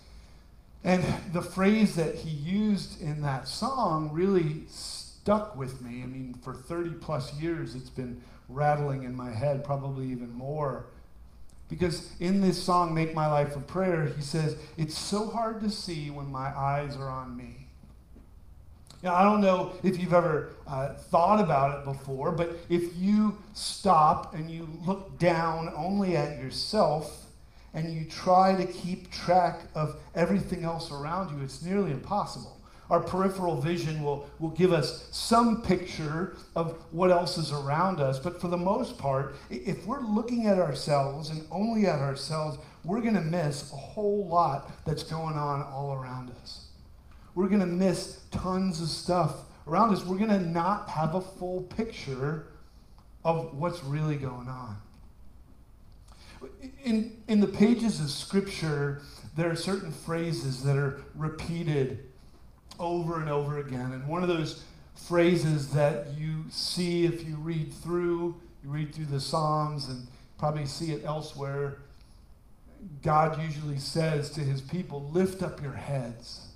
And 0.83 1.03
the 1.33 1.41
phrase 1.41 1.95
that 1.95 2.15
he 2.15 2.29
used 2.29 3.01
in 3.01 3.21
that 3.23 3.47
song 3.47 4.11
really 4.13 4.63
stuck 4.67 5.57
with 5.57 5.81
me. 5.81 6.03
I 6.03 6.05
mean, 6.05 6.35
for 6.41 6.53
30 6.53 6.91
plus 7.01 7.33
years, 7.33 7.75
it's 7.75 7.89
been 7.89 8.21
rattling 8.49 9.03
in 9.03 9.15
my 9.15 9.31
head, 9.31 9.63
probably 9.63 10.07
even 10.07 10.31
more. 10.31 10.85
Because 11.69 12.11
in 12.19 12.41
this 12.41 12.61
song, 12.61 12.93
Make 12.93 13.13
My 13.13 13.27
Life 13.27 13.55
a 13.55 13.59
Prayer, 13.59 14.05
he 14.05 14.21
says, 14.21 14.57
It's 14.75 14.97
so 14.97 15.29
hard 15.29 15.61
to 15.61 15.69
see 15.69 16.09
when 16.09 16.31
my 16.31 16.57
eyes 16.57 16.95
are 16.97 17.09
on 17.09 17.37
me. 17.37 17.67
Now, 19.01 19.15
I 19.15 19.23
don't 19.23 19.39
know 19.39 19.73
if 19.81 19.97
you've 19.99 20.13
ever 20.13 20.55
uh, 20.67 20.95
thought 20.95 21.39
about 21.39 21.79
it 21.79 21.85
before, 21.85 22.31
but 22.31 22.57
if 22.67 22.97
you 22.97 23.37
stop 23.53 24.33
and 24.33 24.51
you 24.51 24.67
look 24.85 25.17
down 25.19 25.71
only 25.75 26.17
at 26.17 26.37
yourself 26.39 27.27
and 27.73 27.93
you 27.93 28.03
try 28.03 28.55
to 28.55 28.65
keep 28.65 29.09
track 29.09 29.61
of 29.73 29.95
everything 30.15 30.65
else 30.65 30.91
around 30.91 31.37
you, 31.37 31.41
it's 31.43 31.61
nearly 31.61 31.91
impossible 31.91 32.58
our 32.89 32.99
peripheral 32.99 33.61
vision 33.61 34.01
will, 34.03 34.27
will 34.39 34.49
give 34.49 34.73
us 34.73 35.07
some 35.11 35.61
picture 35.61 36.35
of 36.55 36.71
what 36.91 37.11
else 37.11 37.37
is 37.37 37.51
around 37.51 37.99
us. 37.99 38.17
But 38.17 38.41
for 38.41 38.47
the 38.47 38.57
most 38.57 38.97
part, 38.97 39.35
if 39.49 39.85
we're 39.85 40.01
looking 40.01 40.47
at 40.47 40.57
ourselves 40.57 41.29
and 41.29 41.45
only 41.51 41.85
at 41.85 41.99
ourselves, 41.99 42.57
we're 42.83 43.01
going 43.01 43.15
to 43.15 43.21
miss 43.21 43.71
a 43.71 43.75
whole 43.75 44.27
lot 44.27 44.71
that's 44.85 45.03
going 45.03 45.35
on 45.35 45.61
all 45.61 45.93
around 45.93 46.31
us. 46.41 46.65
We're 47.35 47.47
going 47.47 47.59
to 47.59 47.67
miss 47.67 48.21
tons 48.31 48.81
of 48.81 48.87
stuff 48.87 49.35
around 49.67 49.93
us. 49.93 50.03
We're 50.03 50.17
going 50.17 50.29
to 50.29 50.39
not 50.39 50.89
have 50.89 51.13
a 51.13 51.21
full 51.21 51.61
picture 51.61 52.47
of 53.23 53.55
what's 53.55 53.83
really 53.83 54.15
going 54.15 54.47
on. 54.47 54.77
In, 56.83 57.17
in 57.27 57.39
the 57.39 57.47
pages 57.47 57.99
of 57.99 58.09
Scripture, 58.09 59.01
there 59.35 59.51
are 59.51 59.55
certain 59.55 59.91
phrases 59.91 60.63
that 60.63 60.77
are 60.77 61.01
repeated 61.13 62.08
over 62.79 63.19
and 63.19 63.29
over 63.29 63.59
again. 63.59 63.91
And 63.91 64.07
one 64.07 64.23
of 64.23 64.29
those 64.29 64.63
phrases 64.95 65.71
that 65.73 66.07
you 66.17 66.45
see 66.49 67.05
if 67.05 67.25
you 67.27 67.35
read 67.35 67.71
through, 67.73 68.35
you 68.63 68.69
read 68.69 68.93
through 68.93 69.05
the 69.05 69.19
Psalms 69.19 69.87
and 69.89 70.07
probably 70.37 70.65
see 70.65 70.91
it 70.91 71.03
elsewhere. 71.05 71.79
God 73.03 73.41
usually 73.41 73.77
says 73.77 74.29
to 74.31 74.41
his 74.41 74.61
people, 74.61 75.09
Lift 75.11 75.43
up 75.43 75.61
your 75.61 75.73
heads. 75.73 76.47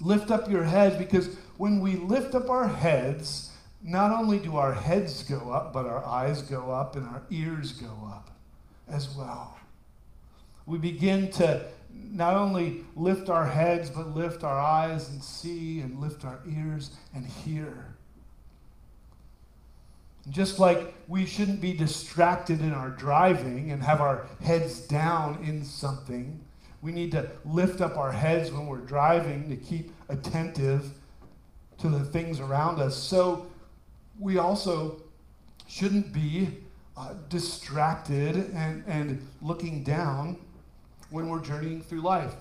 Lift 0.00 0.30
up 0.30 0.50
your 0.50 0.64
heads 0.64 0.96
because 0.96 1.36
when 1.56 1.80
we 1.80 1.96
lift 1.96 2.34
up 2.34 2.50
our 2.50 2.68
heads, 2.68 3.50
not 3.82 4.10
only 4.10 4.38
do 4.38 4.56
our 4.56 4.72
heads 4.72 5.22
go 5.22 5.52
up, 5.52 5.72
but 5.72 5.86
our 5.86 6.04
eyes 6.04 6.42
go 6.42 6.70
up 6.70 6.96
and 6.96 7.06
our 7.06 7.22
ears 7.30 7.72
go 7.72 7.92
up 8.10 8.30
as 8.88 9.14
well. 9.14 9.58
We 10.66 10.78
begin 10.78 11.30
to 11.32 11.66
not 11.92 12.34
only 12.36 12.84
lift 12.96 13.28
our 13.28 13.46
heads, 13.46 13.90
but 13.90 14.14
lift 14.14 14.44
our 14.44 14.58
eyes 14.58 15.08
and 15.08 15.22
see, 15.22 15.80
and 15.80 15.98
lift 16.00 16.24
our 16.24 16.40
ears 16.48 16.90
and 17.14 17.26
hear. 17.26 17.96
Just 20.30 20.58
like 20.58 20.94
we 21.06 21.26
shouldn't 21.26 21.60
be 21.60 21.74
distracted 21.74 22.60
in 22.60 22.72
our 22.72 22.90
driving 22.90 23.72
and 23.72 23.82
have 23.82 24.00
our 24.00 24.26
heads 24.42 24.80
down 24.80 25.42
in 25.44 25.64
something, 25.64 26.40
we 26.80 26.92
need 26.92 27.10
to 27.12 27.28
lift 27.44 27.80
up 27.80 27.96
our 27.96 28.12
heads 28.12 28.50
when 28.50 28.66
we're 28.66 28.78
driving 28.78 29.48
to 29.50 29.56
keep 29.56 29.92
attentive 30.08 30.92
to 31.78 31.88
the 31.88 32.04
things 32.04 32.40
around 32.40 32.80
us. 32.80 32.96
So 32.96 33.46
we 34.18 34.38
also 34.38 35.02
shouldn't 35.66 36.12
be 36.12 36.48
uh, 36.96 37.14
distracted 37.28 38.36
and, 38.54 38.84
and 38.86 39.26
looking 39.42 39.82
down 39.82 40.38
when 41.10 41.28
we're 41.28 41.40
journeying 41.40 41.82
through 41.82 42.00
life. 42.00 42.34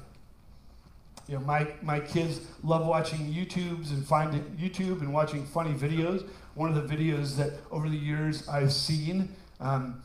You 1.28 1.36
know, 1.36 1.42
my, 1.42 1.68
my 1.82 2.00
kids 2.00 2.42
love 2.64 2.86
watching 2.86 3.20
YouTubes 3.34 3.92
and 3.92 4.06
finding 4.06 4.44
YouTube 4.60 5.02
and 5.02 5.14
watching 5.14 5.46
funny 5.46 5.74
videos. 5.74 6.28
One 6.56 6.76
of 6.76 6.88
the 6.88 6.96
videos 6.96 7.38
that 7.38 7.54
over 7.72 7.88
the 7.88 7.98
years 7.98 8.48
I've 8.48 8.74
seen 8.74 9.30
um, 9.62 10.02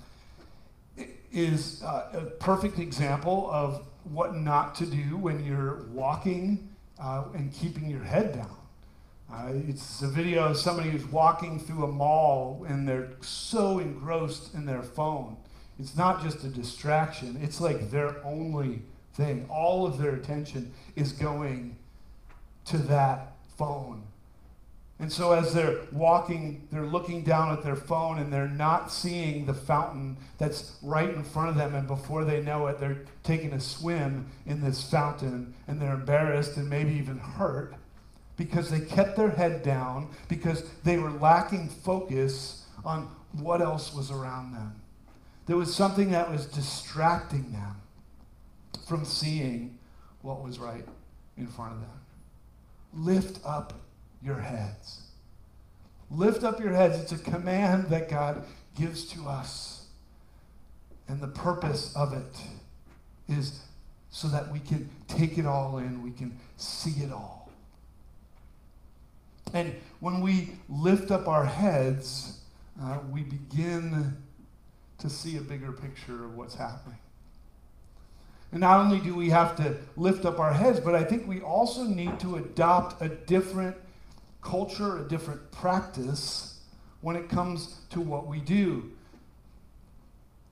is 1.33 1.83
uh, 1.83 2.11
a 2.12 2.21
perfect 2.21 2.79
example 2.79 3.50
of 3.53 3.85
what 4.05 4.37
not 4.37 4.75
to 4.77 4.87
do 4.87 5.17
when 5.17 5.45
you're 5.45 5.87
walking 5.93 6.69
uh, 7.00 7.25
and 7.35 7.53
keeping 7.53 7.91
your 7.91 8.03
head 8.03 8.35
down. 8.35 8.57
Uh, 9.31 9.53
it's 9.69 10.00
a 10.00 10.09
video 10.09 10.45
of 10.45 10.57
somebody 10.57 10.88
who's 10.88 11.05
walking 11.07 11.61
through 11.61 11.85
a 11.85 11.88
mall 11.88 12.65
and 12.67 12.88
they're 12.88 13.11
so 13.21 13.79
engrossed 13.79 14.55
in 14.55 14.65
their 14.65 14.83
phone. 14.83 15.37
It's 15.79 15.97
not 15.97 16.23
just 16.23 16.43
a 16.45 16.49
distraction, 16.49 17.39
it's 17.43 17.61
like 17.61 17.91
their 17.91 18.25
only 18.25 18.83
thing. 19.15 19.47
All 19.49 19.87
of 19.87 19.99
their 19.99 20.15
attention 20.15 20.73
is 20.97 21.13
going 21.13 21.77
to 22.67 22.79
that 22.79 23.33
phone. 23.57 24.03
And 25.01 25.13
so 25.13 25.33
as 25.33 25.55
they're 25.55 25.79
walking, 25.93 26.67
they're 26.73 26.83
looking 26.83 27.23
down 27.23 27.53
at 27.53 27.63
their 27.63 27.77
phone 27.77 28.19
and 28.19 28.33
they're 28.33 28.49
not 28.49 28.91
seeing 28.91 29.47
the 29.47 29.55
fountain 29.55 30.17
that's 30.39 30.77
right 30.83 31.09
in 31.09 31.23
front 31.23 31.51
of 31.51 31.55
them. 31.55 31.77
And 31.77 31.87
before 31.87 32.25
they 32.25 32.43
know 32.43 32.67
it, 32.67 32.81
they're 32.81 33.05
taking 33.23 33.53
a 33.53 33.61
swim 33.61 34.27
in 34.45 34.61
this 34.61 34.83
fountain 34.91 35.55
and 35.69 35.81
they're 35.81 35.95
embarrassed 35.95 36.57
and 36.57 36.69
maybe 36.69 36.95
even 36.95 37.19
hurt 37.19 37.75
because 38.37 38.71
they 38.71 38.81
kept 38.81 39.17
their 39.17 39.31
head 39.31 39.63
down, 39.63 40.09
because 40.29 40.65
they 40.85 40.97
were 40.97 41.11
lacking 41.11 41.69
focus 41.69 42.65
on 42.85 43.09
what 43.33 43.61
else 43.61 43.93
was 43.93 44.11
around 44.11 44.53
them. 44.53 44.81
There 45.49 45.57
was 45.57 45.75
something 45.75 46.11
that 46.11 46.31
was 46.31 46.45
distracting 46.45 47.52
them 47.52 47.81
from 48.87 49.07
seeing 49.07 49.78
what 50.21 50.45
was 50.45 50.59
right 50.59 50.85
in 51.38 51.47
front 51.47 51.73
of 51.73 51.81
them. 51.81 51.90
Lift 52.93 53.40
up 53.47 53.73
your 54.23 54.37
heads. 54.37 55.05
Lift 56.11 56.45
up 56.45 56.61
your 56.61 56.73
heads. 56.73 57.00
It's 57.00 57.12
a 57.12 57.19
command 57.19 57.88
that 57.88 58.11
God 58.11 58.45
gives 58.78 59.07
to 59.12 59.26
us. 59.26 59.87
And 61.09 61.19
the 61.19 61.28
purpose 61.28 61.97
of 61.97 62.12
it 62.12 62.37
is 63.26 63.62
so 64.11 64.28
that 64.28 64.52
we 64.52 64.59
can 64.59 64.90
take 65.07 65.38
it 65.38 65.47
all 65.47 65.78
in, 65.78 66.02
we 66.02 66.11
can 66.11 66.38
see 66.59 67.02
it 67.02 67.11
all. 67.11 67.50
And 69.55 69.75
when 70.00 70.21
we 70.21 70.50
lift 70.69 71.11
up 71.11 71.26
our 71.26 71.47
heads, 71.47 72.40
uh, 72.83 72.99
we 73.11 73.23
begin 73.23 74.14
to 74.99 75.09
see 75.09 75.37
a 75.37 75.40
bigger 75.40 75.73
picture 75.73 76.25
of 76.25 76.37
what's 76.37 76.55
happening. 76.55 76.99
And 78.50 78.61
not 78.61 78.81
only 78.81 78.99
do 78.99 79.14
we 79.14 79.31
have 79.31 79.57
to 79.57 79.76
lift 79.97 80.25
up 80.25 80.38
our 80.38 80.52
heads, 80.52 80.81
but 80.81 80.95
I 80.95 81.05
think 81.05 81.28
we 81.28 81.40
also 81.40 81.85
need 81.85 82.19
to 82.21 82.37
adopt 82.37 83.02
a 83.02 83.09
different 83.09 83.76
culture, 84.40 84.99
a 84.99 85.09
different 85.09 85.52
practice 85.52 86.61
when 87.00 87.17
it 87.17 87.28
comes 87.28 87.81
to 87.90 88.00
what 88.00 88.26
we 88.26 88.40
do. 88.40 88.90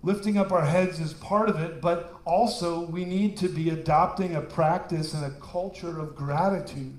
Lifting 0.02 0.36
up 0.36 0.52
our 0.52 0.66
heads 0.66 1.00
is 1.00 1.14
part 1.14 1.48
of 1.48 1.58
it, 1.60 1.80
but 1.80 2.14
also 2.24 2.80
we 2.80 3.04
need 3.04 3.36
to 3.38 3.48
be 3.48 3.70
adopting 3.70 4.36
a 4.36 4.40
practice 4.40 5.14
and 5.14 5.24
a 5.24 5.30
culture 5.40 5.98
of 5.98 6.14
gratitude. 6.14 6.96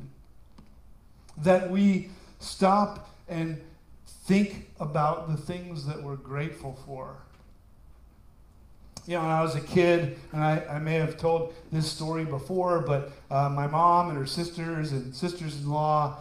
That 1.37 1.69
we 1.69 2.09
stop 2.39 3.09
and 3.29 3.61
think 4.05 4.69
about 4.79 5.29
the 5.29 5.37
things 5.37 5.85
that 5.85 6.01
we're 6.01 6.15
grateful 6.15 6.77
for. 6.85 7.17
You 9.07 9.13
know, 9.13 9.21
when 9.21 9.31
I 9.31 9.41
was 9.41 9.55
a 9.55 9.61
kid, 9.61 10.19
and 10.33 10.43
I, 10.43 10.61
I 10.69 10.79
may 10.79 10.95
have 10.95 11.17
told 11.17 11.53
this 11.71 11.89
story 11.89 12.25
before, 12.25 12.81
but 12.81 13.13
uh, 13.31 13.47
my 13.47 13.65
mom 13.65 14.09
and 14.09 14.17
her 14.17 14.25
sisters 14.25 14.91
and 14.91 15.15
sisters 15.15 15.61
in 15.61 15.69
law 15.69 16.17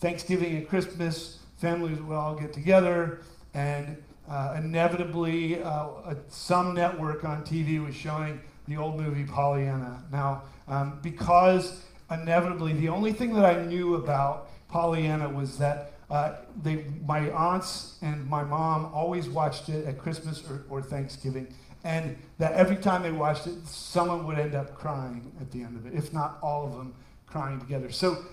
Thanksgiving 0.00 0.56
and 0.56 0.68
Christmas, 0.68 1.38
families 1.58 2.00
would 2.00 2.16
all 2.16 2.34
get 2.34 2.52
together, 2.52 3.20
and 3.54 3.96
uh, 4.28 4.56
inevitably, 4.58 5.62
uh, 5.62 6.14
some 6.28 6.74
network 6.74 7.24
on 7.24 7.44
TV 7.44 7.82
was 7.82 7.94
showing 7.94 8.40
the 8.66 8.76
old 8.76 8.98
movie 8.98 9.24
Pollyanna. 9.24 10.02
Now, 10.10 10.42
um, 10.66 10.98
because 11.02 11.84
inevitably, 12.10 12.72
the 12.72 12.88
only 12.88 13.12
thing 13.12 13.32
that 13.34 13.44
I 13.44 13.62
knew 13.64 13.94
about 13.94 14.50
Pollyanna 14.68 15.28
was 15.28 15.56
that 15.58 15.92
uh, 16.10 16.34
they, 16.62 16.84
my 17.06 17.30
aunts 17.30 17.96
and 18.02 18.28
my 18.28 18.44
mom 18.44 18.86
always 18.92 19.28
watched 19.28 19.68
it 19.68 19.86
at 19.86 19.98
Christmas 19.98 20.42
or, 20.50 20.64
or 20.68 20.82
Thanksgiving, 20.82 21.46
and 21.84 22.16
that 22.38 22.52
every 22.52 22.76
time 22.76 23.02
they 23.02 23.12
watched 23.12 23.46
it, 23.46 23.66
someone 23.66 24.26
would 24.26 24.38
end 24.38 24.54
up 24.54 24.74
crying 24.74 25.30
at 25.40 25.50
the 25.52 25.62
end 25.62 25.76
of 25.76 25.86
it, 25.86 25.94
if 25.94 26.12
not 26.12 26.38
all 26.42 26.66
of 26.66 26.72
them 26.72 26.94
crying 27.26 27.60
together. 27.60 27.90
So 27.90 28.24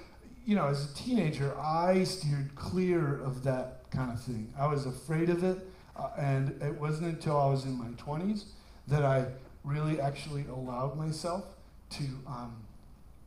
you 0.45 0.55
know, 0.55 0.67
as 0.67 0.91
a 0.91 0.95
teenager, 0.95 1.55
I 1.59 2.03
steered 2.03 2.55
clear 2.55 3.21
of 3.21 3.43
that 3.43 3.89
kind 3.91 4.11
of 4.11 4.21
thing. 4.21 4.51
I 4.57 4.67
was 4.67 4.85
afraid 4.85 5.29
of 5.29 5.43
it, 5.43 5.59
uh, 5.95 6.09
and 6.17 6.61
it 6.61 6.79
wasn't 6.79 7.09
until 7.09 7.39
I 7.39 7.45
was 7.45 7.65
in 7.65 7.77
my 7.77 7.89
20s 7.89 8.45
that 8.87 9.05
I 9.05 9.25
really 9.63 10.01
actually 10.01 10.45
allowed 10.49 10.97
myself 10.97 11.45
to 11.91 12.03
um, 12.27 12.55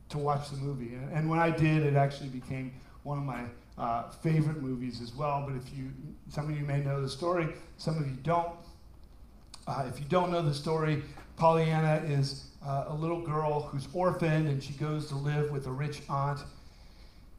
to 0.09 0.17
watch 0.17 0.49
the 0.49 0.57
movie. 0.57 0.93
And, 0.93 1.11
and, 1.13 1.29
when 1.29 1.39
I 1.39 1.49
did, 1.49 1.83
it 1.83 1.95
actually 1.95 2.29
became 2.29 2.73
one 3.03 3.17
of 3.17 3.23
my 3.23 3.45
uh, 3.77 4.09
favorite 4.09 4.61
movies 4.61 5.01
as 5.01 5.13
well. 5.15 5.43
But 5.47 5.55
if 5.55 5.75
you, 5.75 5.91
some 6.29 6.49
of 6.49 6.57
you 6.57 6.65
may 6.65 6.81
know 6.81 7.01
the 7.01 7.09
story, 7.09 7.47
some 7.77 7.97
of 7.97 8.05
you 8.07 8.17
don't. 8.21 8.51
Uh, 9.67 9.85
if 9.91 9.99
you 9.99 10.05
don't 10.09 10.31
know 10.31 10.41
the 10.41 10.53
story, 10.53 11.03
Pollyanna 11.37 12.03
is 12.07 12.45
uh, 12.65 12.85
a 12.87 12.93
little 12.93 13.21
girl 13.21 13.61
who's 13.61 13.87
orphaned, 13.93 14.47
and 14.47 14.63
she 14.63 14.73
goes 14.73 15.07
to 15.07 15.15
live 15.15 15.49
with 15.51 15.65
a 15.65 15.71
rich 15.71 16.01
aunt 16.07 16.39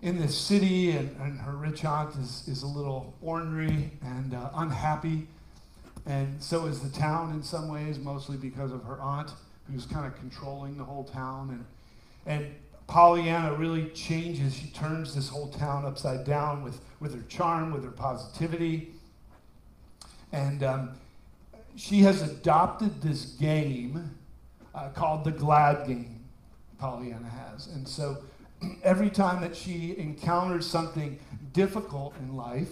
in 0.03 0.21
this 0.21 0.37
city, 0.37 0.91
and, 0.91 1.17
and 1.21 1.39
her 1.41 1.53
rich 1.53 1.85
aunt 1.85 2.15
is, 2.17 2.47
is 2.49 2.63
a 2.63 2.67
little 2.67 3.15
ornery 3.23 3.93
and 4.03 4.35
uh, 4.35 4.51
unhappy. 4.57 5.27
And 6.05 6.43
so 6.43 6.67
is 6.67 6.81
the 6.81 6.97
town 6.97 7.33
in 7.33 7.43
some 7.43 7.69
ways, 7.69 7.99
mostly 7.99 8.37
because 8.37 8.73
of 8.73 8.85
her 8.85 9.01
aunt, 9.01 9.31
who's 9.71 9.87
kind 9.87 10.07
of 10.07 10.17
controlling 10.17 10.77
the 10.77 10.85
whole 10.85 11.05
town. 11.05 11.65
And, 12.27 12.45
and 12.45 12.55
Pollyanna 12.87 13.55
really 13.55 13.87
changes. 13.91 14.55
She 14.55 14.69
turns 14.69 15.15
this 15.15 15.29
whole 15.29 15.49
town 15.49 15.85
upside 15.85 16.25
down 16.25 16.63
with, 16.63 16.81
with 17.01 17.15
her 17.15 17.25
charm, 17.29 17.73
with 17.73 17.85
her 17.85 17.91
positivity. 17.91 18.95
And 20.33 20.63
um, 20.63 20.91
she 21.77 22.01
has 22.01 22.23
adopted 22.23 23.03
this 23.03 23.25
game 23.25 24.17
uh, 24.75 24.89
called 24.89 25.25
the 25.25 25.31
Glad 25.31 25.87
Game, 25.87 26.25
Pollyanna 26.79 27.29
has. 27.29 27.69
And 27.69 27.87
so 27.87 28.19
every 28.83 29.11
time 29.11 29.41
that 29.43 29.55
she 29.55 29.97
encounters 29.99 30.67
something 30.67 31.19
difficult 31.53 32.15
in 32.19 32.37
life 32.37 32.71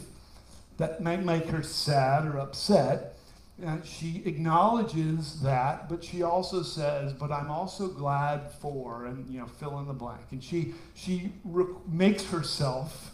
that 0.79 1.03
might 1.03 1.23
make 1.23 1.47
her 1.47 1.63
sad 1.63 2.27
or 2.27 2.39
upset, 2.39 3.17
uh, 3.65 3.77
she 3.85 4.23
acknowledges 4.25 5.41
that, 5.43 5.89
but 5.89 6.03
she 6.03 6.25
also 6.25 6.63
says, 6.63 7.13
"But 7.13 7.31
I'm 7.31 7.53
also 7.53 7.87
glad 7.87 8.51
for," 8.51 9.07
and 9.07 9.31
you 9.31 9.39
know, 9.39 9.47
fill 9.47 9.79
in 9.79 9.87
the 9.87 9.93
blank. 9.93 10.23
And 10.33 10.43
she 10.43 10.75
she 10.95 11.33
re- 11.45 11.73
makes 11.87 12.25
herself 12.25 13.13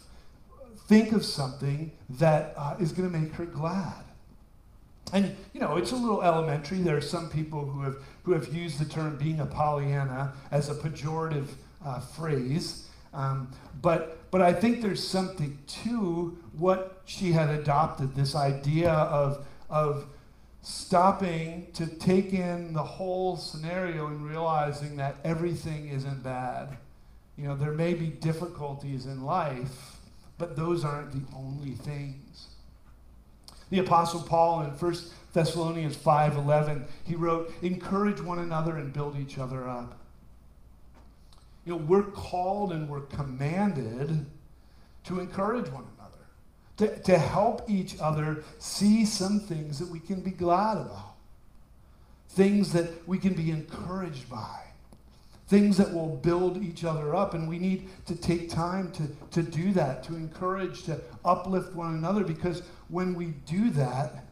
think 0.87 1.11
of 1.11 1.23
something 1.23 1.91
that 2.09 2.55
uh, 2.57 2.75
is 2.79 2.91
going 2.91 3.11
to 3.11 3.15
make 3.15 3.33
her 3.33 3.45
glad. 3.45 4.03
And 5.13 5.35
you 5.53 5.59
know, 5.59 5.77
it's 5.77 5.91
a 5.91 5.95
little 5.95 6.21
elementary. 6.21 6.79
There 6.79 6.97
are 6.97 7.01
some 7.01 7.29
people 7.29 7.65
who 7.65 7.81
have 7.81 7.97
who 8.23 8.33
have 8.33 8.53
used 8.53 8.79
the 8.79 8.85
term 8.85 9.17
"being 9.17 9.39
a 9.39 9.45
Pollyanna" 9.45 10.33
as 10.51 10.69
a 10.69 10.75
pejorative 10.75 11.47
uh, 11.85 11.99
phrase. 11.99 12.87
Um, 13.13 13.51
but, 13.81 14.31
but 14.31 14.41
I 14.41 14.53
think 14.53 14.81
there's 14.81 15.05
something 15.05 15.57
to 15.83 16.37
what 16.57 17.01
she 17.05 17.31
had 17.31 17.49
adopted 17.49 18.15
this 18.15 18.35
idea 18.35 18.91
of, 18.91 19.45
of 19.69 20.05
stopping 20.61 21.67
to 21.73 21.87
take 21.87 22.33
in 22.33 22.73
the 22.73 22.83
whole 22.83 23.35
scenario 23.35 24.07
and 24.07 24.29
realizing 24.29 24.95
that 24.97 25.15
everything 25.23 25.89
isn't 25.89 26.23
bad. 26.23 26.77
You 27.37 27.45
know, 27.45 27.55
there 27.55 27.71
may 27.71 27.93
be 27.93 28.07
difficulties 28.07 29.07
in 29.07 29.23
life, 29.23 29.97
but 30.37 30.55
those 30.55 30.85
aren't 30.85 31.11
the 31.11 31.35
only 31.35 31.71
things. 31.71 32.47
The 33.71 33.79
Apostle 33.79 34.21
Paul 34.21 34.63
in 34.63 34.71
1 34.71 34.95
Thessalonians 35.33 35.95
5:11, 35.95 36.85
he 37.05 37.15
wrote, 37.15 37.51
"Encourage 37.61 38.21
one 38.21 38.37
another 38.37 38.75
and 38.75 38.93
build 38.93 39.17
each 39.17 39.37
other 39.37 39.67
up." 39.67 39.97
You 41.65 41.73
know, 41.73 41.77
we're 41.77 42.03
called 42.03 42.73
and 42.73 42.89
we're 42.89 43.01
commanded 43.01 44.25
to 45.05 45.19
encourage 45.19 45.69
one 45.69 45.85
another, 45.97 46.25
to, 46.77 47.01
to 47.03 47.17
help 47.17 47.69
each 47.69 47.97
other 47.99 48.43
see 48.59 49.05
some 49.05 49.39
things 49.39 49.79
that 49.79 49.89
we 49.89 49.99
can 49.99 50.19
be 50.19 50.31
glad 50.31 50.77
about, 50.77 51.15
things 52.27 52.73
that 52.73 53.07
we 53.07 53.17
can 53.17 53.33
be 53.33 53.51
encouraged 53.51 54.29
by, 54.29 54.59
things 55.47 55.77
that 55.77 55.93
will 55.93 56.17
build 56.17 56.57
each 56.57 56.83
other 56.83 57.15
up. 57.15 57.33
And 57.33 57.47
we 57.47 57.57
need 57.57 57.89
to 58.07 58.15
take 58.15 58.49
time 58.49 58.91
to, 58.93 59.07
to 59.31 59.43
do 59.43 59.71
that, 59.73 60.03
to 60.03 60.15
encourage, 60.15 60.83
to 60.83 60.99
uplift 61.25 61.73
one 61.73 61.95
another, 61.95 62.23
because 62.23 62.63
when 62.89 63.13
we 63.15 63.27
do 63.45 63.69
that, 63.71 64.25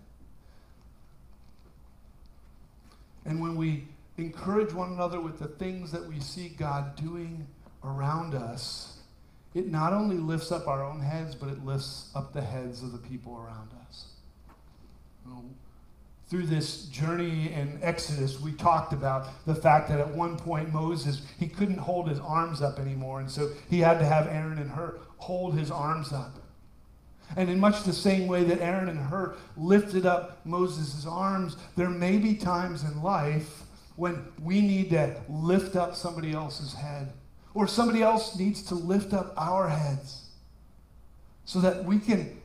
and 3.26 3.42
when 3.42 3.56
we 3.56 3.88
encourage 4.18 4.74
one 4.74 4.92
another 4.92 5.22
with 5.22 5.40
the 5.40 5.48
things 5.48 5.92
that 5.92 6.06
we 6.06 6.20
see 6.20 6.50
God 6.50 6.96
doing 6.96 7.48
around 7.84 8.34
us, 8.36 8.98
it 9.54 9.68
not 9.68 9.94
only 9.94 10.18
lifts 10.18 10.52
up 10.52 10.68
our 10.68 10.84
own 10.84 11.00
heads, 11.00 11.36
but 11.36 11.50
it 11.50 11.66
lifts 11.66 12.12
up 12.16 12.34
the 12.34 12.42
heads 12.42 12.84
of 12.84 12.92
the 12.92 12.98
people 12.98 13.38
around 13.38 13.70
us. 13.88 14.08
You 15.26 15.32
know, 15.32 15.44
through 16.28 16.46
this 16.46 16.86
journey 16.86 17.52
in 17.52 17.80
Exodus, 17.82 18.40
we 18.40 18.52
talked 18.52 18.94
about 18.94 19.28
the 19.46 19.56
fact 19.56 19.90
that 19.90 20.00
at 20.00 20.10
one 20.10 20.38
point 20.38 20.72
Moses, 20.72 21.24
he 21.40 21.48
couldn't 21.48 21.80
hold 21.80 22.08
his 22.08 22.20
arms 22.20 22.62
up 22.62 22.78
anymore, 22.78 23.20
and 23.20 23.32
so 23.32 23.50
he 23.70 23.80
had 23.80 23.98
to 24.00 24.06
have 24.06 24.28
Aaron 24.28 24.60
and 24.60 24.70
Hur 24.70 25.00
hold 25.18 25.58
his 25.58 25.72
arms 25.72 26.14
up. 26.14 26.36
And 27.36 27.50
in 27.50 27.60
much 27.60 27.84
the 27.84 27.94
same 27.94 28.28
way 28.28 28.44
that 28.46 28.62
Aaron 28.62 28.90
and 28.90 29.00
Hur 29.00 29.36
lifted 29.56 30.06
up 30.06 30.46
Moses' 30.46 31.06
arms, 31.06 31.58
there 31.76 31.90
may 31.90 32.18
be 32.18 32.36
times 32.36 32.84
in 32.84 33.02
life 33.02 33.64
when 33.96 34.26
we 34.42 34.62
need 34.62 34.90
to 34.92 35.16
lift 35.28 35.76
up 35.76 35.96
somebody 35.96 36.32
else's 36.32 36.74
head 36.74 37.14
or 37.54 37.68
somebody 37.68 38.02
else 38.02 38.38
needs 38.38 38.64
to 38.64 38.76
lift 38.76 39.14
up 39.14 39.34
our 39.38 39.68
heads 39.70 40.28
so 41.46 41.60
that 41.60 41.84
we 41.84 42.00
can 42.00 42.40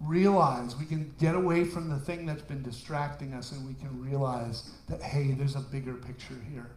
realize, 0.00 0.76
we 0.76 0.84
can 0.84 1.14
get 1.18 1.34
away 1.34 1.64
from 1.64 1.88
the 1.88 1.98
thing 1.98 2.26
that's 2.26 2.42
been 2.42 2.62
distracting 2.62 3.34
us 3.34 3.52
and 3.52 3.66
we 3.66 3.74
can 3.74 4.00
realize 4.02 4.70
that, 4.88 5.02
hey, 5.02 5.32
there's 5.32 5.56
a 5.56 5.60
bigger 5.60 5.94
picture 5.94 6.38
here. 6.52 6.70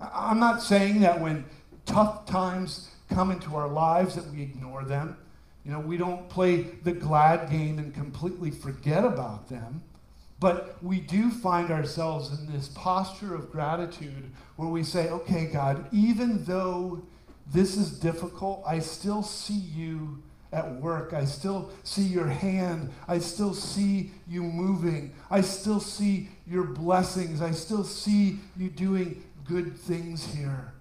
I'm 0.00 0.38
not 0.38 0.62
saying 0.62 1.00
that 1.00 1.20
when 1.20 1.44
tough 1.86 2.26
times 2.26 2.90
come 3.08 3.30
into 3.30 3.56
our 3.56 3.68
lives 3.68 4.14
that 4.14 4.26
we 4.30 4.42
ignore 4.42 4.84
them. 4.84 5.16
You 5.68 5.74
know, 5.74 5.80
we 5.80 5.98
don't 5.98 6.30
play 6.30 6.62
the 6.62 6.92
glad 6.92 7.50
game 7.50 7.78
and 7.78 7.92
completely 7.92 8.50
forget 8.50 9.04
about 9.04 9.50
them. 9.50 9.82
But 10.40 10.82
we 10.82 10.98
do 10.98 11.30
find 11.30 11.70
ourselves 11.70 12.40
in 12.40 12.50
this 12.50 12.68
posture 12.68 13.34
of 13.34 13.52
gratitude 13.52 14.32
where 14.56 14.70
we 14.70 14.82
say, 14.82 15.10
okay, 15.10 15.44
God, 15.44 15.86
even 15.92 16.42
though 16.46 17.02
this 17.52 17.76
is 17.76 17.90
difficult, 17.90 18.62
I 18.66 18.78
still 18.78 19.22
see 19.22 19.58
you 19.58 20.22
at 20.54 20.72
work. 20.76 21.12
I 21.12 21.26
still 21.26 21.70
see 21.84 22.04
your 22.04 22.28
hand. 22.28 22.90
I 23.06 23.18
still 23.18 23.52
see 23.52 24.12
you 24.26 24.42
moving. 24.42 25.12
I 25.30 25.42
still 25.42 25.80
see 25.80 26.30
your 26.46 26.64
blessings. 26.64 27.42
I 27.42 27.50
still 27.50 27.84
see 27.84 28.38
you 28.56 28.70
doing 28.70 29.22
good 29.44 29.76
things 29.76 30.24
here. 30.34 30.72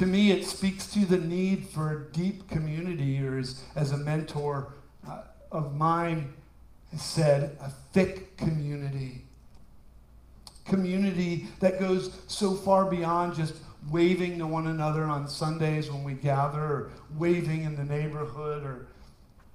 To 0.00 0.06
me, 0.06 0.30
it 0.30 0.46
speaks 0.46 0.86
to 0.94 1.04
the 1.04 1.18
need 1.18 1.68
for 1.68 2.08
deep 2.12 2.48
community, 2.48 3.22
or 3.22 3.36
as, 3.36 3.62
as 3.76 3.92
a 3.92 3.98
mentor 3.98 4.72
uh, 5.06 5.24
of 5.52 5.76
mine 5.76 6.32
said, 6.96 7.58
a 7.60 7.68
thick 7.92 8.34
community. 8.38 9.26
Community 10.64 11.48
that 11.58 11.78
goes 11.78 12.18
so 12.28 12.54
far 12.54 12.86
beyond 12.86 13.34
just 13.34 13.56
waving 13.90 14.38
to 14.38 14.46
one 14.46 14.68
another 14.68 15.04
on 15.04 15.28
Sundays 15.28 15.90
when 15.90 16.02
we 16.02 16.14
gather, 16.14 16.62
or 16.62 16.90
waving 17.18 17.64
in 17.64 17.76
the 17.76 17.84
neighborhood, 17.84 18.64
or 18.64 18.86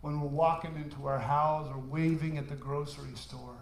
when 0.01 0.21
we're 0.21 0.27
walking 0.27 0.75
into 0.75 1.08
our 1.08 1.17
house, 1.17 1.67
or 1.71 1.79
waving 1.79 2.38
at 2.38 2.49
the 2.49 2.55
grocery 2.55 3.15
store. 3.15 3.55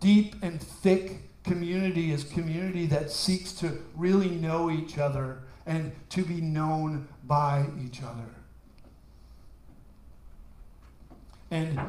Deep 0.00 0.34
and 0.42 0.60
thick 0.60 1.22
community 1.44 2.12
is 2.12 2.24
community 2.24 2.84
that 2.84 3.10
seeks 3.10 3.52
to 3.52 3.82
really 3.96 4.28
know 4.28 4.70
each 4.70 4.98
other 4.98 5.38
and 5.66 5.92
to 6.10 6.24
be 6.24 6.40
known 6.40 7.08
by 7.24 7.66
each 7.84 8.02
other. 8.02 8.28
And 11.50 11.80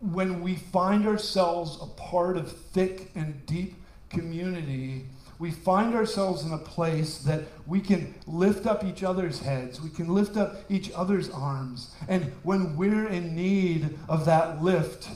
when 0.00 0.42
we 0.42 0.54
find 0.54 1.06
ourselves 1.06 1.78
a 1.80 1.86
part 1.86 2.36
of 2.36 2.50
thick 2.50 3.10
and 3.14 3.44
deep 3.46 3.74
community, 4.08 5.06
we 5.38 5.50
find 5.50 5.94
ourselves 5.94 6.44
in 6.44 6.52
a 6.52 6.58
place 6.58 7.18
that 7.18 7.42
we 7.66 7.80
can 7.80 8.14
lift 8.26 8.66
up 8.66 8.84
each 8.84 9.02
other's 9.02 9.40
heads, 9.40 9.80
we 9.80 9.90
can 9.90 10.14
lift 10.14 10.36
up 10.36 10.56
each 10.68 10.92
other's 10.92 11.28
arms. 11.30 11.94
And 12.08 12.32
when 12.44 12.76
we're 12.76 13.08
in 13.08 13.34
need 13.34 13.98
of 14.08 14.24
that 14.26 14.62
lift, 14.62 15.08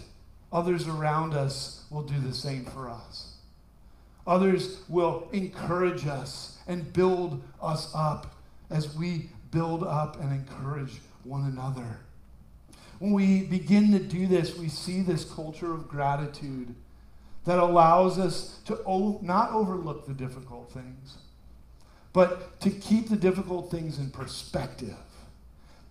others 0.52 0.88
around 0.88 1.34
us 1.34 1.84
will 1.90 2.02
do 2.02 2.18
the 2.18 2.34
same 2.34 2.64
for 2.64 2.88
us. 2.88 3.25
Others 4.26 4.80
will 4.88 5.28
encourage 5.32 6.06
us 6.06 6.58
and 6.66 6.92
build 6.92 7.42
us 7.62 7.90
up 7.94 8.34
as 8.70 8.96
we 8.96 9.30
build 9.50 9.84
up 9.84 10.20
and 10.20 10.32
encourage 10.32 11.00
one 11.22 11.44
another. 11.44 12.00
When 12.98 13.12
we 13.12 13.42
begin 13.44 13.92
to 13.92 13.98
do 13.98 14.26
this, 14.26 14.56
we 14.56 14.68
see 14.68 15.02
this 15.02 15.24
culture 15.24 15.72
of 15.72 15.86
gratitude 15.88 16.74
that 17.44 17.58
allows 17.58 18.18
us 18.18 18.58
to 18.64 18.82
o- 18.84 19.20
not 19.22 19.52
overlook 19.52 20.06
the 20.06 20.14
difficult 20.14 20.70
things, 20.72 21.18
but 22.12 22.58
to 22.60 22.70
keep 22.70 23.08
the 23.08 23.16
difficult 23.16 23.70
things 23.70 23.98
in 23.98 24.10
perspective 24.10 24.96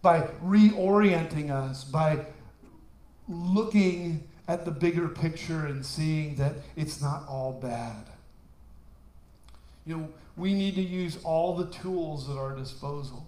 by 0.02 0.22
reorienting 0.44 1.52
us, 1.52 1.84
by 1.84 2.26
looking 3.30 4.28
at 4.48 4.66
the 4.66 4.72
bigger 4.72 5.08
picture 5.08 5.66
and 5.66 5.86
seeing 5.86 6.36
that 6.36 6.56
it's 6.76 7.02
not 7.02 7.26
all 7.28 7.54
bad. 7.54 8.06
You 9.86 9.98
know, 9.98 10.10
we 10.36 10.54
need 10.54 10.76
to 10.76 10.82
use 10.82 11.18
all 11.24 11.56
the 11.56 11.68
tools 11.68 12.30
at 12.30 12.38
our 12.38 12.56
disposal. 12.56 13.28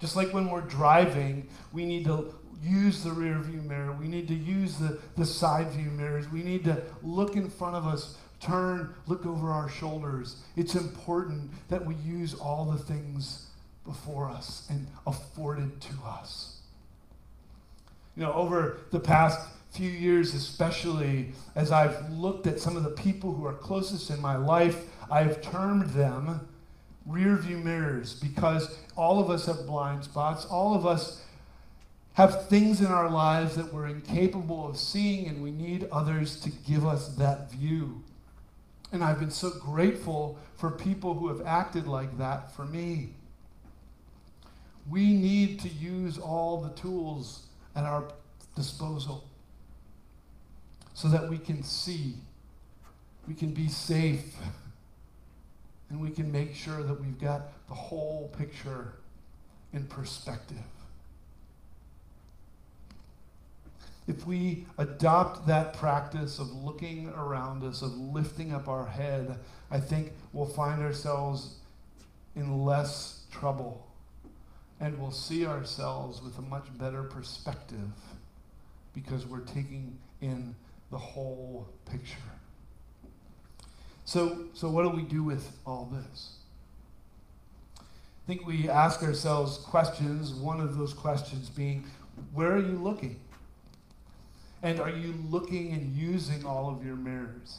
Just 0.00 0.16
like 0.16 0.32
when 0.32 0.50
we're 0.50 0.60
driving, 0.60 1.48
we 1.72 1.86
need 1.86 2.04
to 2.04 2.34
use 2.62 3.02
the 3.02 3.10
rear 3.10 3.38
view 3.38 3.60
mirror. 3.62 3.92
We 3.92 4.08
need 4.08 4.28
to 4.28 4.34
use 4.34 4.76
the, 4.76 4.98
the 5.16 5.24
side 5.24 5.70
view 5.70 5.90
mirrors. 5.90 6.30
We 6.30 6.42
need 6.42 6.64
to 6.64 6.82
look 7.02 7.36
in 7.36 7.48
front 7.48 7.76
of 7.76 7.86
us, 7.86 8.16
turn, 8.40 8.94
look 9.06 9.26
over 9.26 9.50
our 9.50 9.68
shoulders. 9.68 10.42
It's 10.56 10.74
important 10.74 11.50
that 11.68 11.84
we 11.84 11.94
use 11.96 12.34
all 12.34 12.66
the 12.66 12.78
things 12.78 13.46
before 13.84 14.28
us 14.28 14.66
and 14.70 14.86
afforded 15.06 15.80
to 15.80 15.94
us. 16.06 16.60
You 18.16 18.22
know, 18.22 18.32
over 18.32 18.78
the 18.90 19.00
past 19.00 19.48
few 19.70 19.90
years, 19.90 20.34
especially 20.34 21.32
as 21.56 21.72
I've 21.72 22.10
looked 22.10 22.46
at 22.46 22.60
some 22.60 22.76
of 22.76 22.84
the 22.84 22.90
people 22.90 23.34
who 23.34 23.44
are 23.44 23.52
closest 23.52 24.08
in 24.10 24.20
my 24.20 24.36
life, 24.36 24.84
I've 25.14 25.40
termed 25.40 25.90
them 25.90 26.48
rear 27.06 27.36
view 27.36 27.58
mirrors 27.58 28.14
because 28.14 28.76
all 28.96 29.20
of 29.20 29.30
us 29.30 29.46
have 29.46 29.64
blind 29.64 30.02
spots. 30.02 30.44
All 30.44 30.74
of 30.74 30.84
us 30.84 31.22
have 32.14 32.48
things 32.48 32.80
in 32.80 32.86
our 32.86 33.08
lives 33.08 33.54
that 33.54 33.72
we're 33.72 33.86
incapable 33.86 34.68
of 34.68 34.76
seeing, 34.76 35.28
and 35.28 35.40
we 35.40 35.52
need 35.52 35.86
others 35.92 36.40
to 36.40 36.50
give 36.50 36.84
us 36.84 37.14
that 37.14 37.52
view. 37.52 38.02
And 38.90 39.04
I've 39.04 39.20
been 39.20 39.30
so 39.30 39.50
grateful 39.50 40.36
for 40.56 40.68
people 40.68 41.14
who 41.14 41.28
have 41.28 41.46
acted 41.46 41.86
like 41.86 42.18
that 42.18 42.52
for 42.52 42.64
me. 42.64 43.10
We 44.90 45.12
need 45.12 45.60
to 45.60 45.68
use 45.68 46.18
all 46.18 46.60
the 46.60 46.70
tools 46.70 47.46
at 47.76 47.84
our 47.84 48.02
disposal 48.56 49.28
so 50.92 51.06
that 51.06 51.30
we 51.30 51.38
can 51.38 51.62
see, 51.62 52.14
we 53.28 53.34
can 53.34 53.54
be 53.54 53.68
safe, 53.68 54.34
and 55.90 56.00
we 56.00 56.10
can 56.10 56.30
make 56.30 56.54
sure 56.54 56.82
that 56.82 57.00
we've 57.00 57.20
got 57.20 57.66
the 57.68 57.74
whole 57.74 58.32
picture 58.36 58.94
in 59.72 59.84
perspective. 59.84 60.56
If 64.06 64.26
we 64.26 64.66
adopt 64.76 65.46
that 65.46 65.74
practice 65.74 66.38
of 66.38 66.52
looking 66.52 67.08
around 67.16 67.64
us, 67.64 67.80
of 67.80 67.96
lifting 67.96 68.52
up 68.52 68.68
our 68.68 68.86
head, 68.86 69.38
I 69.70 69.80
think 69.80 70.12
we'll 70.32 70.46
find 70.46 70.82
ourselves 70.82 71.56
in 72.36 72.64
less 72.64 73.24
trouble 73.30 73.86
and 74.80 74.98
we'll 74.98 75.10
see 75.10 75.46
ourselves 75.46 76.20
with 76.22 76.36
a 76.38 76.42
much 76.42 76.66
better 76.76 77.04
perspective 77.04 77.88
because 78.92 79.24
we're 79.26 79.40
taking 79.40 79.96
in 80.20 80.54
the 80.90 80.98
whole 80.98 81.66
picture. 81.90 82.16
So, 84.04 84.46
so 84.52 84.68
what 84.68 84.82
do 84.82 84.90
we 84.90 85.02
do 85.02 85.22
with 85.22 85.56
all 85.66 85.90
this? 85.92 86.36
I 87.78 88.26
think 88.26 88.46
we 88.46 88.68
ask 88.68 89.02
ourselves 89.02 89.58
questions, 89.58 90.32
one 90.32 90.60
of 90.60 90.76
those 90.76 90.94
questions 90.94 91.48
being, 91.50 91.84
where 92.32 92.52
are 92.52 92.60
you 92.60 92.78
looking? 92.78 93.20
And 94.62 94.80
are 94.80 94.90
you 94.90 95.14
looking 95.28 95.72
and 95.72 95.94
using 95.94 96.44
all 96.46 96.70
of 96.70 96.84
your 96.84 96.96
mirrors? 96.96 97.58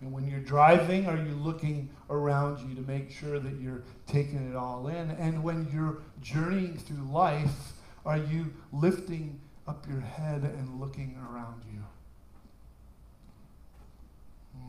And 0.00 0.12
when 0.12 0.26
you're 0.26 0.40
driving, 0.40 1.06
are 1.06 1.16
you 1.16 1.34
looking 1.34 1.88
around 2.10 2.66
you 2.68 2.74
to 2.74 2.82
make 2.82 3.10
sure 3.10 3.38
that 3.38 3.60
you're 3.60 3.82
taking 4.06 4.50
it 4.50 4.56
all 4.56 4.88
in? 4.88 5.10
And 5.12 5.42
when 5.42 5.68
you're 5.72 5.98
journeying 6.22 6.76
through 6.78 7.10
life, 7.10 7.72
are 8.04 8.18
you 8.18 8.52
lifting 8.72 9.40
up 9.66 9.86
your 9.88 10.00
head 10.00 10.42
and 10.42 10.80
looking 10.80 11.18
around 11.30 11.62
you? 11.72 11.82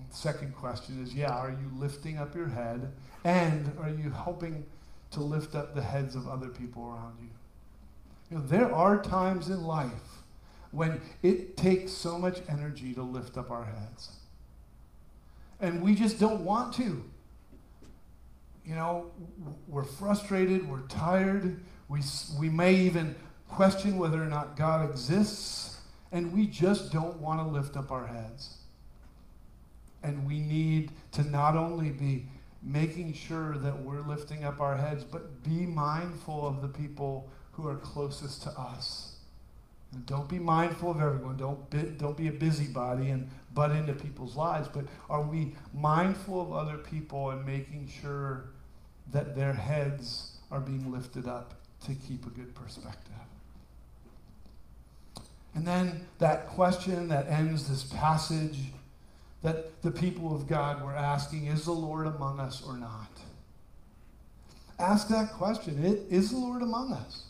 Second 0.10 0.56
question 0.56 1.04
is 1.04 1.13
yeah, 1.13 1.32
are 1.32 1.52
you 1.52 1.72
lifting 1.76 2.17
up 2.17 2.36
your 2.36 2.48
head? 2.48 2.91
And 3.24 3.72
are 3.80 3.89
you 3.89 4.10
helping 4.10 4.65
to 5.12 5.22
lift 5.22 5.56
up 5.56 5.76
the 5.76 5.82
heads 5.82 6.15
of 6.15 6.28
other 6.28 6.48
people 6.48 6.88
around 6.88 7.17
you? 7.22 7.30
You 8.30 8.38
know, 8.38 8.48
there 8.48 8.74
are 8.74 9.02
times 9.02 9.50
in 9.50 9.63
life 9.63 10.24
when 10.72 11.02
it 11.24 11.56
takes 11.58 11.91
so 11.91 12.17
much 12.17 12.39
energy 12.50 12.93
to 12.93 13.02
lift 13.02 13.38
up 13.38 13.52
our 13.52 13.65
heads 13.65 14.17
and 15.60 15.82
we 15.82 15.96
just 15.96 16.20
don't 16.20 16.43
want 16.43 16.74
to. 16.76 17.04
You 18.65 18.76
know, 18.76 19.12
we're 19.67 19.84
frustrated, 19.84 20.70
we're 20.70 20.88
tired, 20.88 21.63
we, 21.88 22.02
we 22.39 22.50
may 22.50 22.76
even 22.76 23.15
question 23.48 23.98
whether 23.98 24.22
or 24.22 24.28
not 24.28 24.58
God 24.58 24.89
exists, 24.89 25.80
and 26.12 26.34
we 26.34 26.48
just 26.48 26.91
don't 26.91 27.17
want 27.20 27.39
to 27.39 27.48
lift 27.48 27.78
up 27.78 27.91
our 27.91 28.06
heads. 28.06 28.58
And 30.04 30.28
we 30.28 30.40
need 30.40 30.92
to 31.14 31.24
not 31.24 31.56
only 31.56 31.90
be 31.90 32.28
making 32.62 33.14
sure 33.14 33.58
that 33.58 33.80
we're 33.82 34.02
lifting 34.02 34.44
up 34.44 34.60
our 34.60 34.76
heads, 34.76 35.04
but 35.04 35.44
be 35.44 35.66
mindful 35.66 36.48
of 36.48 36.62
the 36.62 36.68
people 36.68 37.30
who 37.52 37.68
are 37.68 37.76
closest 37.76 38.44
to 38.44 38.50
us. 38.52 39.16
And 39.94 40.06
don't 40.06 40.28
be 40.28 40.40
mindful 40.40 40.92
of 40.92 41.02
everyone. 41.02 41.38
Don't 41.38 41.70
be, 41.70 41.82
don't 41.98 42.18
be 42.18 42.28
a 42.28 42.32
busybody 42.32 43.10
and 43.10 43.30
butt 43.54 43.72
into 43.72 43.94
people's 43.94 44.36
lives, 44.36 44.68
but 44.68 44.86
are 45.10 45.22
we 45.22 45.56
mindful 45.74 46.42
of 46.42 46.54
other 46.54 46.78
people 46.78 47.32
and 47.32 47.46
making 47.46 47.90
sure 48.02 48.50
that 49.12 49.36
their 49.36 49.54
heads 49.54 50.38
are 50.52 50.60
being 50.60 50.92
lifted 50.92 51.28
up 51.28 51.54
to 51.86 51.96
keep 51.96 52.26
a 52.26 52.30
good 52.30 52.54
perspective? 52.54 53.14
And 55.56 55.66
then 55.66 56.06
that 56.20 56.48
question 56.50 57.08
that 57.08 57.28
ends 57.28 57.68
this 57.68 57.84
passage 57.84 58.60
that 59.43 59.82
the 59.82 59.91
people 59.91 60.36
of 60.36 60.47
God 60.47 60.84
were 60.84 60.95
asking 60.95 61.45
is 61.47 61.65
the 61.65 61.71
Lord 61.71 62.08
among 62.08 62.39
us 62.39 62.63
or 62.65 62.78
not? 62.78 63.10
Ask 64.80 65.08
that 65.10 65.34
question. 65.34 65.84
Is 66.10 66.32
the 66.32 66.38
Lord 66.38 66.62
among 66.62 66.91
us? 66.91 67.23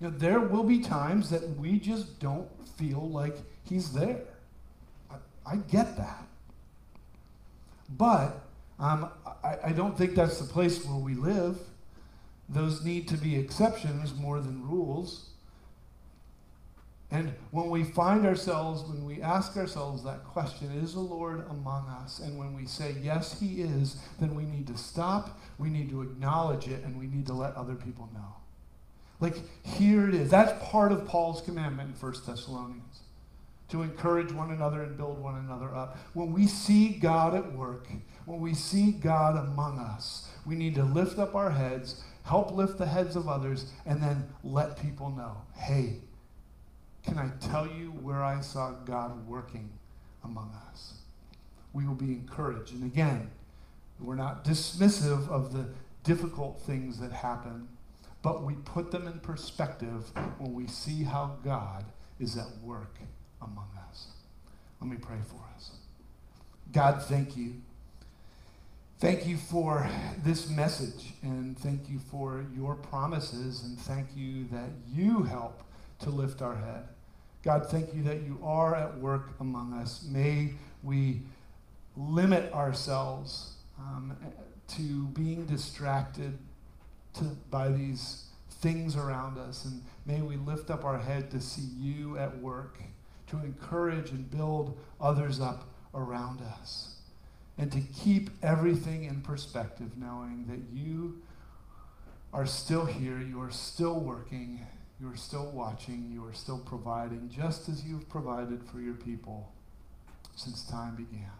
You 0.00 0.08
know, 0.08 0.16
there 0.18 0.40
will 0.40 0.64
be 0.64 0.80
times 0.80 1.30
that 1.30 1.56
we 1.56 1.78
just 1.78 2.20
don't 2.20 2.48
feel 2.76 3.08
like 3.08 3.36
He's 3.64 3.92
there. 3.92 4.20
I 5.46 5.56
get 5.56 5.96
that. 5.96 6.26
But 7.90 8.40
um, 8.78 9.10
I, 9.42 9.56
I 9.66 9.72
don't 9.72 9.96
think 9.96 10.14
that's 10.14 10.38
the 10.38 10.46
place 10.46 10.84
where 10.84 10.98
we 10.98 11.14
live. 11.14 11.58
Those 12.48 12.84
need 12.84 13.08
to 13.08 13.16
be 13.16 13.36
exceptions 13.36 14.14
more 14.14 14.40
than 14.40 14.68
rules. 14.68 15.30
And 17.14 17.32
when 17.52 17.70
we 17.70 17.84
find 17.84 18.26
ourselves, 18.26 18.82
when 18.82 19.04
we 19.04 19.22
ask 19.22 19.56
ourselves 19.56 20.02
that 20.02 20.24
question, 20.24 20.72
is 20.82 20.94
the 20.94 21.00
Lord 21.00 21.46
among 21.48 21.88
us? 21.88 22.18
And 22.18 22.36
when 22.36 22.54
we 22.54 22.66
say, 22.66 22.96
yes, 23.00 23.38
He 23.38 23.62
is, 23.62 23.98
then 24.18 24.34
we 24.34 24.42
need 24.42 24.66
to 24.66 24.76
stop, 24.76 25.38
we 25.56 25.70
need 25.70 25.90
to 25.90 26.02
acknowledge 26.02 26.66
it, 26.66 26.82
and 26.82 26.98
we 26.98 27.06
need 27.06 27.24
to 27.26 27.32
let 27.32 27.54
other 27.54 27.76
people 27.76 28.10
know. 28.12 28.34
Like, 29.20 29.36
here 29.64 30.08
it 30.08 30.14
is. 30.16 30.28
That's 30.28 30.60
part 30.64 30.90
of 30.90 31.06
Paul's 31.06 31.40
commandment 31.40 31.94
in 31.94 32.00
1 32.00 32.14
Thessalonians 32.26 33.02
to 33.68 33.82
encourage 33.82 34.32
one 34.32 34.50
another 34.50 34.82
and 34.82 34.96
build 34.96 35.22
one 35.22 35.36
another 35.36 35.72
up. 35.72 35.96
When 36.14 36.32
we 36.32 36.48
see 36.48 36.88
God 36.88 37.36
at 37.36 37.52
work, 37.52 37.86
when 38.24 38.40
we 38.40 38.54
see 38.54 38.90
God 38.90 39.36
among 39.36 39.78
us, 39.78 40.28
we 40.44 40.56
need 40.56 40.74
to 40.74 40.82
lift 40.82 41.20
up 41.20 41.36
our 41.36 41.50
heads, 41.50 42.02
help 42.24 42.50
lift 42.50 42.76
the 42.76 42.86
heads 42.86 43.14
of 43.14 43.28
others, 43.28 43.70
and 43.86 44.02
then 44.02 44.28
let 44.42 44.82
people 44.82 45.10
know 45.10 45.36
hey, 45.56 46.00
can 47.04 47.18
I 47.18 47.30
tell 47.40 47.66
you 47.66 47.90
where 47.90 48.22
I 48.22 48.40
saw 48.40 48.72
God 48.72 49.26
working 49.26 49.70
among 50.24 50.56
us? 50.70 50.94
We 51.72 51.86
will 51.86 51.94
be 51.94 52.12
encouraged. 52.12 52.72
And 52.72 52.84
again, 52.84 53.30
we're 54.00 54.14
not 54.14 54.44
dismissive 54.44 55.28
of 55.28 55.52
the 55.52 55.66
difficult 56.02 56.60
things 56.62 56.98
that 57.00 57.12
happen, 57.12 57.68
but 58.22 58.42
we 58.42 58.54
put 58.54 58.90
them 58.90 59.06
in 59.06 59.20
perspective 59.20 60.12
when 60.38 60.54
we 60.54 60.66
see 60.66 61.04
how 61.04 61.36
God 61.44 61.84
is 62.18 62.36
at 62.36 62.48
work 62.62 62.98
among 63.42 63.68
us. 63.88 64.06
Let 64.80 64.90
me 64.90 64.96
pray 64.96 65.18
for 65.26 65.40
us. 65.54 65.72
God, 66.72 67.02
thank 67.02 67.36
you. 67.36 67.54
Thank 68.98 69.26
you 69.26 69.36
for 69.36 69.88
this 70.22 70.48
message, 70.48 71.12
and 71.22 71.58
thank 71.58 71.90
you 71.90 71.98
for 71.98 72.44
your 72.56 72.74
promises, 72.74 73.62
and 73.64 73.78
thank 73.78 74.08
you 74.16 74.44
that 74.52 74.70
you 74.90 75.22
help 75.24 75.62
to 76.00 76.10
lift 76.10 76.42
our 76.42 76.56
head. 76.56 76.88
God, 77.42 77.66
thank 77.66 77.94
you 77.94 78.02
that 78.04 78.22
you 78.22 78.38
are 78.42 78.74
at 78.74 78.98
work 78.98 79.32
among 79.40 79.74
us. 79.74 80.06
May 80.10 80.54
we 80.82 81.22
limit 81.96 82.52
ourselves 82.52 83.56
um, 83.78 84.16
to 84.68 85.06
being 85.08 85.44
distracted 85.46 86.38
to, 87.14 87.24
by 87.50 87.68
these 87.68 88.24
things 88.50 88.96
around 88.96 89.38
us, 89.38 89.66
and 89.66 89.82
may 90.06 90.22
we 90.22 90.36
lift 90.36 90.70
up 90.70 90.84
our 90.84 90.98
head 90.98 91.30
to 91.30 91.40
see 91.40 91.68
you 91.78 92.16
at 92.18 92.38
work 92.38 92.78
to 93.26 93.36
encourage 93.38 94.10
and 94.10 94.30
build 94.30 94.78
others 95.00 95.40
up 95.40 95.68
around 95.94 96.40
us. 96.40 96.96
And 97.56 97.70
to 97.72 97.80
keep 97.80 98.30
everything 98.42 99.04
in 99.04 99.20
perspective, 99.20 99.96
knowing 99.96 100.46
that 100.48 100.76
you 100.76 101.22
are 102.32 102.46
still 102.46 102.84
here, 102.84 103.20
you 103.20 103.40
are 103.40 103.50
still 103.50 104.00
working, 104.00 104.66
you 105.04 105.12
are 105.12 105.16
still 105.16 105.50
watching, 105.52 106.10
you 106.10 106.24
are 106.24 106.32
still 106.32 106.58
providing, 106.58 107.28
just 107.28 107.68
as 107.68 107.84
you've 107.84 108.08
provided 108.08 108.62
for 108.64 108.80
your 108.80 108.94
people 108.94 109.52
since 110.34 110.64
time 110.64 110.94
began. 110.94 111.30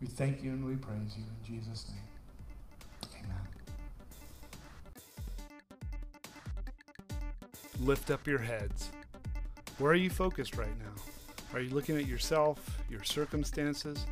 We 0.00 0.06
thank 0.06 0.42
you 0.42 0.50
and 0.50 0.64
we 0.66 0.76
praise 0.76 1.16
you 1.16 1.24
in 1.24 1.56
Jesus' 1.60 1.90
name. 1.90 3.24
Amen. 3.24 3.46
Lift 7.80 8.10
up 8.10 8.26
your 8.26 8.38
heads. 8.38 8.90
Where 9.78 9.92
are 9.92 9.96
you 9.96 10.10
focused 10.10 10.56
right 10.56 10.78
now? 10.78 10.92
Are 11.54 11.60
you 11.60 11.70
looking 11.70 11.96
at 11.96 12.06
yourself, 12.06 12.78
your 12.90 13.04
circumstances? 13.04 14.04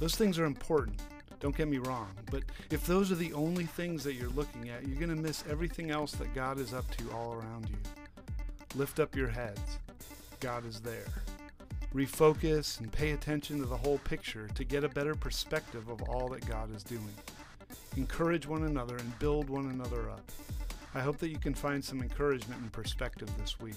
Those 0.00 0.14
things 0.14 0.38
are 0.38 0.46
important. 0.46 1.02
Don't 1.42 1.56
get 1.56 1.66
me 1.66 1.78
wrong. 1.78 2.08
But 2.30 2.44
if 2.70 2.86
those 2.86 3.10
are 3.10 3.16
the 3.16 3.32
only 3.32 3.64
things 3.64 4.04
that 4.04 4.14
you're 4.14 4.30
looking 4.30 4.68
at, 4.68 4.86
you're 4.86 4.98
going 4.98 5.14
to 5.14 5.20
miss 5.20 5.42
everything 5.50 5.90
else 5.90 6.12
that 6.12 6.32
God 6.36 6.60
is 6.60 6.72
up 6.72 6.88
to 6.98 7.10
all 7.10 7.32
around 7.32 7.68
you. 7.68 7.76
Lift 8.76 9.00
up 9.00 9.16
your 9.16 9.26
heads. 9.26 9.60
God 10.38 10.64
is 10.64 10.80
there. 10.80 11.08
Refocus 11.92 12.78
and 12.78 12.92
pay 12.92 13.10
attention 13.10 13.58
to 13.58 13.66
the 13.66 13.76
whole 13.76 13.98
picture 13.98 14.46
to 14.54 14.62
get 14.62 14.84
a 14.84 14.88
better 14.88 15.16
perspective 15.16 15.88
of 15.88 16.00
all 16.02 16.28
that 16.28 16.48
God 16.48 16.74
is 16.74 16.84
doing. 16.84 17.14
Encourage 17.96 18.46
one 18.46 18.62
another 18.62 18.96
and 18.96 19.18
build 19.18 19.50
one 19.50 19.68
another 19.68 20.10
up. 20.10 20.30
I 20.94 21.00
hope 21.00 21.18
that 21.18 21.28
you 21.28 21.38
can 21.38 21.54
find 21.54 21.84
some 21.84 22.02
encouragement 22.02 22.60
and 22.60 22.70
perspective 22.70 23.28
this 23.38 23.58
week. 23.58 23.74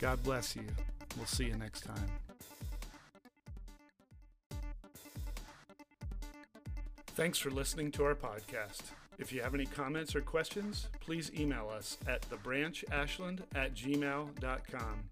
God 0.00 0.22
bless 0.22 0.54
you. 0.54 0.66
We'll 1.16 1.24
see 1.24 1.46
you 1.46 1.56
next 1.56 1.80
time. 1.84 2.27
Thanks 7.18 7.40
for 7.40 7.50
listening 7.50 7.90
to 7.90 8.04
our 8.04 8.14
podcast. 8.14 8.92
If 9.18 9.32
you 9.32 9.42
have 9.42 9.52
any 9.52 9.66
comments 9.66 10.14
or 10.14 10.20
questions, 10.20 10.86
please 11.00 11.32
email 11.36 11.68
us 11.68 11.98
at 12.06 12.22
thebranchashland 12.30 13.40
at 13.56 13.74
gmail.com. 13.74 15.02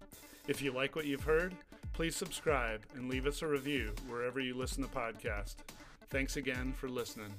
If 0.47 0.61
you 0.61 0.71
like 0.71 0.95
what 0.95 1.05
you've 1.05 1.25
heard, 1.25 1.53
please 1.91 2.15
subscribe 2.15 2.79
and 2.95 3.09
leave 3.09 3.27
us 3.27 3.41
a 3.41 3.47
review 3.47 3.91
wherever 4.07 4.39
you 4.39 4.55
listen 4.55 4.83
to 4.83 4.89
podcasts. 4.89 5.57
Thanks 6.09 6.37
again 6.37 6.71
for 6.71 6.87
listening. 6.87 7.33